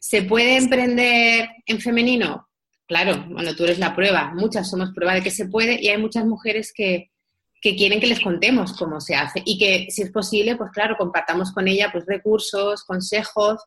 ¿se 0.00 0.22
puede 0.22 0.56
emprender 0.56 1.48
en 1.66 1.80
femenino? 1.80 2.48
Claro, 2.86 3.24
bueno, 3.30 3.54
tú 3.54 3.64
eres 3.64 3.78
la 3.78 3.94
prueba. 3.94 4.32
Muchas 4.34 4.68
somos 4.68 4.90
prueba 4.92 5.14
de 5.14 5.22
que 5.22 5.30
se 5.30 5.46
puede 5.46 5.80
y 5.80 5.88
hay 5.88 5.98
muchas 5.98 6.26
mujeres 6.26 6.72
que, 6.74 7.12
que 7.62 7.76
quieren 7.76 8.00
que 8.00 8.08
les 8.08 8.20
contemos 8.20 8.72
cómo 8.74 9.00
se 9.00 9.14
hace 9.14 9.40
y 9.44 9.56
que, 9.56 9.90
si 9.90 10.02
es 10.02 10.10
posible, 10.10 10.56
pues 10.56 10.70
claro, 10.72 10.96
compartamos 10.98 11.52
con 11.52 11.68
ella 11.68 11.90
pues 11.92 12.04
recursos, 12.06 12.82
consejos 12.84 13.62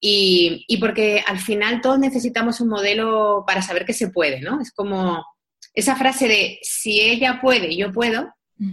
y, 0.00 0.64
y, 0.66 0.78
porque 0.78 1.22
al 1.26 1.38
final 1.38 1.80
todos 1.80 1.98
necesitamos 1.98 2.60
un 2.60 2.68
modelo 2.68 3.44
para 3.46 3.62
saber 3.62 3.84
que 3.84 3.92
se 3.92 4.08
puede, 4.08 4.40
¿no? 4.40 4.60
Es 4.60 4.72
como 4.72 5.24
esa 5.74 5.94
frase 5.96 6.26
de 6.26 6.58
si 6.62 7.00
ella 7.00 7.38
puede, 7.40 7.76
yo 7.76 7.92
puedo, 7.92 8.32
mm. 8.56 8.72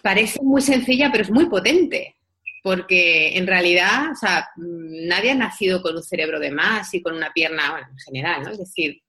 parece 0.00 0.40
muy 0.42 0.62
sencilla, 0.62 1.10
pero 1.10 1.24
es 1.24 1.30
muy 1.30 1.46
potente 1.46 2.16
porque 2.62 3.36
en 3.36 3.46
realidad, 3.46 4.12
o 4.12 4.14
sea, 4.14 4.48
nadie 4.56 5.32
ha 5.32 5.34
nacido 5.34 5.82
con 5.82 5.96
un 5.96 6.02
cerebro 6.02 6.38
de 6.38 6.52
más 6.52 6.94
y 6.94 7.02
con 7.02 7.16
una 7.16 7.32
pierna, 7.32 7.72
bueno, 7.72 7.88
en 7.90 7.98
general, 7.98 8.42
¿no? 8.44 8.50
Es 8.52 8.58
decir, 8.58 9.02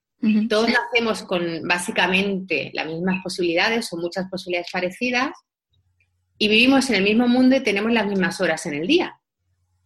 todos 0.48 0.70
nacemos 0.70 1.24
con 1.24 1.68
básicamente 1.68 2.72
las 2.74 2.88
mismas 2.88 3.22
posibilidades 3.22 3.92
o 3.92 3.98
muchas 3.98 4.30
posibilidades 4.30 4.72
parecidas 4.72 5.32
y 6.38 6.48
vivimos 6.48 6.90
en 6.90 6.96
el 6.96 7.04
mismo 7.04 7.28
mundo 7.28 7.58
y 7.58 7.60
tenemos 7.60 7.92
las 7.92 8.08
mismas 8.08 8.40
horas 8.40 8.66
en 8.66 8.76
el 8.76 8.88
día. 8.88 9.20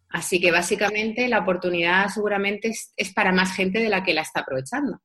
Así 0.10 0.39
que 0.39 0.52
básicamente 0.52 1.28
la 1.28 1.39
oportunidad 1.39 2.08
seguramente 2.10 2.72
es, 2.96 3.13
para 3.13 3.32
más 3.32 3.56
gente 3.56 3.80
de 3.80 3.89
la 3.89 4.04
que 4.04 4.13
la 4.13 4.22
está 4.22 4.41
aprovechando. 4.41 5.02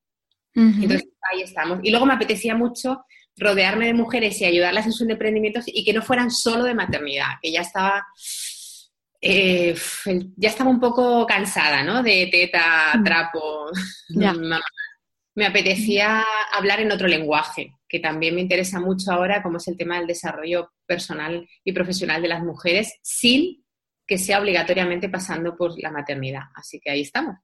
Entonces 0.54 1.08
ahí 1.32 1.42
estamos. 1.42 1.80
Y 1.82 1.90
luego 1.90 2.04
me 2.04 2.12
apetecía 2.12 2.54
mucho 2.54 3.04
rodearme 3.36 3.86
de 3.86 3.94
mujeres 3.94 4.38
y 4.40 4.44
ayudarlas 4.44 4.84
en 4.86 4.92
sus 4.92 5.08
emprendimientos 5.08 5.64
y 5.66 5.82
que 5.84 5.94
no 5.94 6.02
fueran 6.02 6.30
solo 6.30 6.64
de 6.64 6.74
maternidad, 6.74 7.38
que 7.40 7.50
ya 7.50 7.62
estaba 7.62 8.04
eh, 9.24 9.74
ya 10.36 10.48
estaba 10.48 10.68
un 10.68 10.80
poco 10.80 11.24
cansada, 11.26 11.84
¿no? 11.84 12.02
De 12.02 12.28
teta, 12.30 12.92
mm. 12.98 13.04
trapo, 13.04 13.70
Me 15.34 15.46
apetecía 15.46 16.22
hablar 16.52 16.80
en 16.80 16.92
otro 16.92 17.08
lenguaje, 17.08 17.72
que 17.88 18.00
también 18.00 18.34
me 18.34 18.42
interesa 18.42 18.80
mucho 18.80 19.12
ahora, 19.12 19.42
como 19.42 19.56
es 19.56 19.66
el 19.66 19.78
tema 19.78 19.96
del 19.96 20.06
desarrollo 20.06 20.72
personal 20.84 21.48
y 21.64 21.72
profesional 21.72 22.20
de 22.20 22.28
las 22.28 22.42
mujeres, 22.42 22.98
sin 23.00 23.61
que 24.12 24.18
sea 24.18 24.40
obligatoriamente 24.40 25.08
pasando 25.08 25.56
por 25.56 25.72
la 25.82 25.90
maternidad. 25.90 26.42
Así 26.54 26.78
que 26.78 26.90
ahí 26.90 27.00
estamos, 27.00 27.36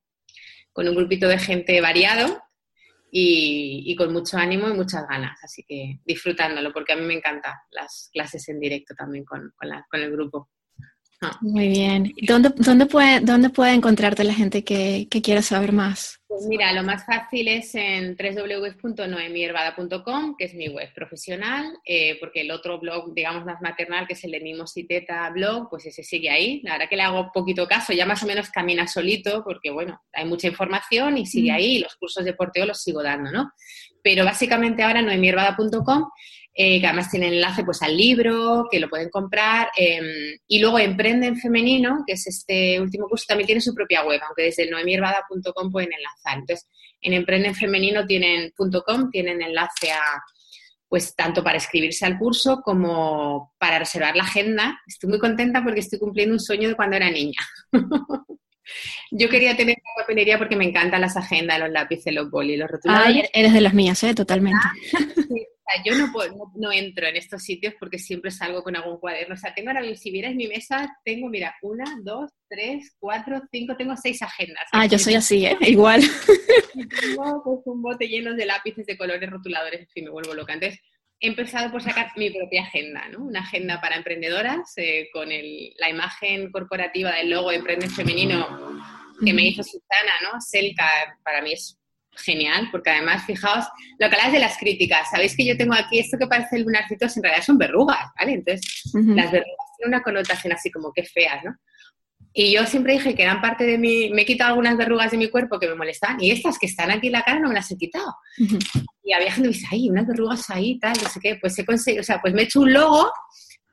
con 0.70 0.86
un 0.86 0.94
grupito 0.94 1.26
de 1.26 1.38
gente 1.38 1.80
variado 1.80 2.42
y, 3.10 3.96
con 3.96 4.12
mucho 4.12 4.36
ánimo 4.36 4.68
y 4.68 4.74
muchas 4.74 5.08
ganas. 5.08 5.42
Así 5.42 5.64
que 5.66 6.00
disfrutándolo, 6.04 6.70
porque 6.70 6.92
a 6.92 6.96
mí 6.96 7.06
me 7.06 7.14
encantan 7.14 7.54
las 7.70 8.10
clases 8.12 8.46
en 8.50 8.60
directo 8.60 8.94
también 8.94 9.24
con 9.24 9.50
el 9.92 10.12
grupo. 10.12 10.50
Ah. 11.20 11.36
Muy 11.40 11.68
bien. 11.68 12.14
¿Dónde, 12.22 12.52
dónde, 12.56 12.86
puede, 12.86 13.20
¿Dónde 13.20 13.50
puede 13.50 13.72
encontrarte 13.72 14.22
la 14.22 14.34
gente 14.34 14.62
que, 14.62 15.08
que 15.10 15.20
quiera 15.20 15.42
saber 15.42 15.72
más? 15.72 16.20
Pues 16.28 16.46
mira, 16.46 16.72
lo 16.72 16.84
más 16.84 17.04
fácil 17.04 17.48
es 17.48 17.74
en 17.74 18.16
www.noemiervada.com, 18.16 20.36
que 20.38 20.44
es 20.44 20.54
mi 20.54 20.68
web 20.68 20.94
profesional, 20.94 21.76
eh, 21.84 22.16
porque 22.20 22.42
el 22.42 22.52
otro 22.52 22.78
blog, 22.78 23.12
digamos, 23.14 23.44
más 23.44 23.60
maternal, 23.60 24.06
que 24.06 24.12
es 24.12 24.22
el 24.22 24.30
de 24.30 24.38
Mimositeta 24.40 25.28
Blog, 25.30 25.68
pues 25.68 25.86
ese 25.86 26.04
sigue 26.04 26.30
ahí. 26.30 26.60
La 26.62 26.74
verdad 26.74 26.88
que 26.88 26.96
le 26.96 27.02
hago 27.02 27.32
poquito 27.32 27.66
caso, 27.66 27.92
ya 27.92 28.06
más 28.06 28.22
o 28.22 28.26
menos 28.26 28.50
camina 28.50 28.86
solito, 28.86 29.42
porque 29.42 29.70
bueno, 29.70 30.00
hay 30.12 30.26
mucha 30.26 30.46
información 30.46 31.18
y 31.18 31.26
sigue 31.26 31.50
ahí, 31.50 31.78
y 31.78 31.80
los 31.80 31.96
cursos 31.96 32.24
de 32.24 32.34
porteo 32.34 32.66
los 32.66 32.80
sigo 32.80 33.02
dando, 33.02 33.32
¿no? 33.32 33.50
Pero 34.04 34.24
básicamente 34.24 34.84
ahora 34.84 35.02
noemiervada.com 35.02 36.04
eh, 36.60 36.80
que 36.80 36.86
además 36.88 37.08
tiene 37.08 37.28
enlace 37.28 37.62
pues 37.62 37.80
al 37.82 37.96
libro, 37.96 38.66
que 38.68 38.80
lo 38.80 38.88
pueden 38.88 39.10
comprar. 39.10 39.68
Em, 39.76 40.36
y 40.48 40.58
luego 40.58 40.80
Emprende 40.80 41.28
en 41.28 41.36
Femenino, 41.36 42.02
que 42.04 42.14
es 42.14 42.26
este 42.26 42.80
último 42.80 43.06
curso, 43.06 43.26
también 43.28 43.46
tiene 43.46 43.60
su 43.60 43.72
propia 43.72 44.04
web, 44.04 44.20
aunque 44.26 44.42
desde 44.42 44.68
noemiervada.com 44.68 45.70
pueden 45.70 45.92
enlazar. 45.92 46.38
Entonces, 46.40 46.68
en 47.00 47.12
Emprende 47.12 47.50
en 47.50 47.54
Femenino 47.54 48.04
tienen 48.06 48.52
.com, 48.84 49.08
tienen 49.12 49.40
enlace 49.40 49.92
a 49.92 50.00
pues 50.88 51.14
tanto 51.14 51.44
para 51.44 51.58
inscribirse 51.58 52.04
al 52.06 52.18
curso 52.18 52.60
como 52.64 53.54
para 53.58 53.78
reservar 53.78 54.16
la 54.16 54.24
agenda. 54.24 54.80
Estoy 54.84 55.10
muy 55.10 55.20
contenta 55.20 55.62
porque 55.62 55.78
estoy 55.78 56.00
cumpliendo 56.00 56.34
un 56.34 56.40
sueño 56.40 56.70
de 56.70 56.74
cuando 56.74 56.96
era 56.96 57.08
niña. 57.08 57.38
Yo 59.12 59.28
quería 59.28 59.56
tener 59.56 59.76
una 59.80 60.02
papelería 60.02 60.38
porque 60.38 60.56
me 60.56 60.64
encantan 60.64 61.02
las 61.02 61.16
agendas, 61.16 61.60
los 61.60 61.70
lápices, 61.70 62.12
los 62.12 62.28
bolis, 62.32 62.58
los 62.58 62.68
rotuladores. 62.68 63.30
eres 63.32 63.52
de 63.52 63.60
las 63.60 63.74
mías, 63.74 64.02
¿eh? 64.02 64.12
Totalmente. 64.12 64.58
Yo 65.84 65.94
no, 65.96 66.10
no, 66.56 66.72
entro 66.72 67.06
en 67.06 67.16
estos 67.16 67.42
sitios 67.42 67.74
porque 67.78 67.98
siempre 67.98 68.30
salgo 68.30 68.62
con 68.62 68.76
algún 68.76 68.98
cuaderno. 68.98 69.34
O 69.34 69.38
sea, 69.38 69.54
tengo 69.54 69.70
ahora, 69.70 69.82
si 69.94 70.10
vieras 70.10 70.34
mi 70.34 70.48
mesa, 70.48 70.98
tengo, 71.04 71.28
mira, 71.28 71.54
una, 71.62 71.84
dos, 72.02 72.30
tres, 72.48 72.96
cuatro, 72.98 73.40
cinco, 73.50 73.76
tengo 73.76 73.96
seis 73.96 74.22
agendas. 74.22 74.64
Ah, 74.72 74.86
yo 74.86 74.98
soy 74.98 75.14
así, 75.14 75.44
¿eh? 75.46 75.56
Igual. 75.60 76.02
tengo 77.00 77.42
pues, 77.44 77.58
un 77.66 77.82
bote 77.82 78.08
lleno 78.08 78.34
de 78.34 78.46
lápices 78.46 78.86
de 78.86 78.96
colores 78.96 79.28
rotuladores, 79.28 79.80
en 79.80 79.88
fin, 79.88 80.04
me 80.04 80.10
vuelvo 80.10 80.34
loca. 80.34 80.54
Entonces, 80.54 80.80
he 81.20 81.28
empezado 81.28 81.70
por 81.70 81.82
sacar 81.82 82.12
mi 82.16 82.30
propia 82.30 82.62
agenda, 82.62 83.08
¿no? 83.08 83.24
Una 83.24 83.40
agenda 83.40 83.80
para 83.80 83.96
emprendedoras 83.96 84.72
eh, 84.76 85.08
con 85.12 85.30
el, 85.32 85.74
la 85.78 85.90
imagen 85.90 86.50
corporativa 86.50 87.12
del 87.12 87.30
logo 87.30 87.52
Emprende 87.52 87.88
Femenino 87.88 88.78
que 89.24 89.32
me 89.32 89.48
hizo 89.48 89.62
Susana, 89.62 90.12
¿no? 90.22 90.40
Selka, 90.40 90.88
para 91.24 91.42
mí 91.42 91.52
es 91.52 91.77
genial, 92.18 92.68
porque 92.70 92.90
además, 92.90 93.24
fijaos, 93.24 93.66
lo 93.98 94.08
que 94.08 94.16
hablas 94.16 94.32
de 94.32 94.38
las 94.38 94.58
críticas, 94.58 95.10
sabéis 95.10 95.36
que 95.36 95.44
yo 95.44 95.56
tengo 95.56 95.74
aquí 95.74 95.98
esto 95.98 96.18
que 96.18 96.26
parece 96.26 96.56
el 96.56 96.62
lunarcitos, 96.62 97.16
en 97.16 97.22
realidad 97.22 97.44
son 97.44 97.58
verrugas, 97.58 98.10
¿vale? 98.18 98.32
Entonces, 98.32 98.82
las 98.92 99.30
verrugas 99.32 99.66
tienen 99.76 99.94
una 99.94 100.02
connotación 100.02 100.52
así 100.52 100.70
como 100.70 100.92
que 100.92 101.04
feas, 101.04 101.44
¿no? 101.44 101.56
Y 102.32 102.52
yo 102.52 102.66
siempre 102.66 102.92
dije 102.92 103.14
que 103.14 103.22
eran 103.22 103.40
parte 103.40 103.64
de 103.64 103.78
mi, 103.78 104.10
me 104.10 104.22
he 104.22 104.26
quitado 104.26 104.50
algunas 104.50 104.76
verrugas 104.76 105.10
de 105.10 105.16
mi 105.16 105.28
cuerpo 105.28 105.58
que 105.58 105.66
me 105.66 105.74
molestaban, 105.74 106.22
y 106.22 106.30
estas 106.30 106.58
que 106.58 106.66
están 106.66 106.90
aquí 106.90 107.08
en 107.08 107.14
la 107.14 107.22
cara 107.22 107.40
no 107.40 107.48
me 107.48 107.54
las 107.54 107.70
he 107.70 107.76
quitado. 107.76 108.14
Y 109.02 109.12
había 109.12 109.32
gente 109.32 109.48
que 109.48 109.54
dice, 109.54 109.66
ay, 109.70 109.88
unas 109.88 110.06
verrugas 110.06 110.48
ahí, 110.50 110.78
tal, 110.78 110.96
no 111.02 111.08
sé 111.08 111.20
qué, 111.20 111.36
pues 111.40 111.58
he 111.58 111.64
conseguido, 111.64 112.02
o 112.02 112.04
sea, 112.04 112.20
pues 112.20 112.34
me 112.34 112.42
he 112.42 112.44
hecho 112.44 112.60
un 112.60 112.72
logo 112.72 113.10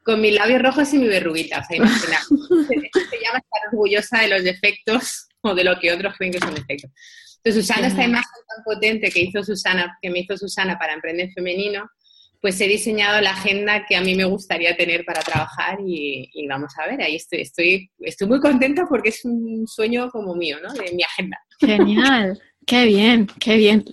con 0.04 0.22
mis 0.22 0.34
labios 0.34 0.62
rojos 0.62 0.94
y 0.94 1.00
mi 1.00 1.08
verruguita, 1.08 1.60
o 1.60 1.64
sea, 1.64 1.78
imagina. 1.78 2.20
se, 2.20 2.76
se 3.10 3.24
llama 3.24 3.40
estar 3.40 3.62
orgullosa 3.72 4.20
de 4.20 4.28
los 4.30 4.44
defectos 4.44 5.28
o 5.42 5.54
de 5.54 5.64
lo 5.64 5.80
que 5.80 5.92
otros 5.92 6.16
creen 6.18 6.34
que 6.34 6.40
son 6.40 6.54
defectos. 6.54 6.92
Entonces, 7.46 7.70
usando 7.70 7.88
esta 7.88 8.04
imagen 8.04 8.42
tan 8.48 8.64
potente 8.64 9.12
que 9.12 9.22
hizo 9.22 9.44
Susana, 9.44 9.96
que 10.02 10.10
me 10.10 10.22
hizo 10.22 10.36
Susana 10.36 10.80
para 10.80 10.94
Emprender 10.94 11.30
Femenino, 11.32 11.88
pues 12.42 12.60
he 12.60 12.68
diseñado 12.68 13.22
la 13.22 13.32
agenda 13.32 13.86
que 13.86 13.96
a 13.96 14.02
mí 14.02 14.16
me 14.16 14.26
gustaría 14.26 14.76
tener 14.76 15.06
para 15.06 15.22
trabajar 15.22 15.78
y, 15.86 16.28
vamos 16.50 16.74
a 16.80 16.88
ver, 16.88 17.04
ahí 17.04 17.16
estoy, 17.16 17.42
estoy, 17.42 17.92
estoy 18.00 18.28
muy 18.28 18.40
contenta 18.40 18.88
porque 18.90 19.10
es 19.10 19.24
un 19.26 19.68
sueño 19.68 20.10
como 20.10 20.34
mío, 20.34 20.58
¿no? 20.60 20.74
De 20.74 20.92
mi 20.92 21.04
agenda. 21.04 21.38
Genial, 21.60 22.42
qué 22.66 22.86
bien, 22.86 23.28
qué 23.40 23.58
bien. 23.58 23.86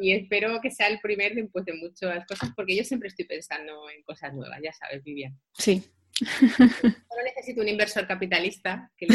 Y 0.00 0.12
espero 0.12 0.60
que 0.60 0.72
sea 0.72 0.88
el 0.88 0.98
primer 0.98 1.36
de, 1.36 1.44
pues, 1.44 1.66
de 1.66 1.74
muchas 1.74 2.26
cosas, 2.26 2.50
porque 2.56 2.76
yo 2.76 2.82
siempre 2.82 3.10
estoy 3.10 3.26
pensando 3.26 3.88
en 3.90 4.02
cosas 4.02 4.34
nuevas, 4.34 4.58
ya 4.60 4.72
sabes, 4.72 5.04
Vivian. 5.04 5.38
Sí. 5.52 5.84
Solo 6.18 7.22
necesito 7.24 7.60
un 7.60 7.68
inversor 7.68 8.08
capitalista 8.08 8.90
que, 8.96 9.06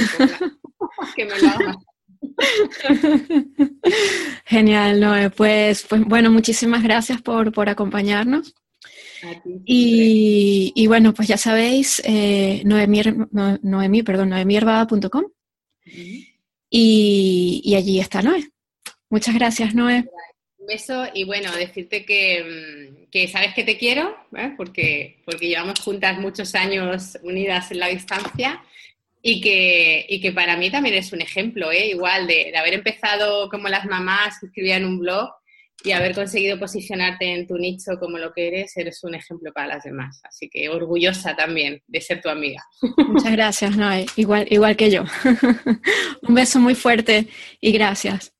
que 1.17 1.25
me 1.25 1.37
lo 1.37 1.47
haga 1.49 1.75
Genial, 4.45 4.99
Noé. 4.99 5.29
Pues, 5.29 5.85
pues 5.87 6.03
bueno, 6.05 6.31
muchísimas 6.31 6.83
gracias 6.83 7.21
por, 7.21 7.51
por 7.51 7.69
acompañarnos. 7.69 8.55
y, 9.65 10.71
y, 10.75 10.87
bueno, 10.87 11.13
pues 11.13 11.27
ya 11.27 11.37
sabéis, 11.37 12.01
eh, 12.05 12.61
noemí, 12.65 14.03
perdón, 14.03 14.29
noemiervada.com 14.29 15.25
y, 16.69 17.61
y, 17.63 17.75
allí 17.75 17.99
está 17.99 18.21
Noé. 18.21 18.49
Muchas 19.09 19.35
gracias, 19.35 19.75
Noé. 19.75 20.05
Un 20.57 20.67
beso 20.67 21.05
y 21.13 21.23
bueno, 21.23 21.51
decirte 21.55 22.05
que, 22.05 22.43
mm, 22.43 23.09
que 23.11 23.27
sabes 23.27 23.53
que 23.53 23.63
te 23.63 23.77
quiero, 23.77 24.15
¿eh? 24.35 24.53
porque, 24.57 25.21
porque 25.25 25.47
llevamos 25.47 25.79
juntas 25.79 26.19
muchos 26.19 26.55
años 26.55 27.17
unidas 27.23 27.71
en 27.71 27.79
la 27.79 27.87
distancia 27.87 28.61
y 29.25 29.39
que, 29.39 30.05
y 30.09 30.19
que 30.19 30.33
para 30.33 30.57
mí 30.57 30.69
también 30.69 30.95
es 30.95 31.13
un 31.13 31.21
ejemplo, 31.21 31.71
¿eh? 31.71 31.87
igual, 31.87 32.27
de, 32.27 32.53
haber 32.57 32.73
empezado 32.73 33.49
como 33.49 33.69
las 33.69 33.85
mamás 33.85 34.37
que 34.37 34.47
escribían 34.47 34.83
un 34.83 34.99
blog 34.99 35.29
y 35.81 35.93
haber 35.93 36.13
conseguido 36.13 36.59
posicionarte 36.59 37.25
en 37.33 37.47
tu 37.47 37.57
nicho 37.57 37.93
como 37.99 38.17
lo 38.17 38.33
que 38.33 38.49
eres, 38.49 38.75
eres 38.75 39.01
un 39.03 39.15
ejemplo 39.15 39.53
para 39.53 39.67
las 39.67 39.83
demás. 39.85 40.21
Así 40.25 40.49
que 40.49 40.67
orgullosa 40.67 41.35
también 41.35 41.81
de 41.87 42.01
ser 42.01 42.21
tu 42.21 42.27
amiga. 42.27 42.61
Muchas 42.97 43.31
gracias, 43.31 43.77
Noé. 43.77 44.05
Igual, 44.17 44.45
igual 44.49 44.75
que 44.75 44.91
yo. 44.91 45.03
un 46.21 46.35
beso 46.35 46.59
muy 46.59 46.75
fuerte 46.75 47.27
y 47.61 47.71
gracias. 47.71 48.32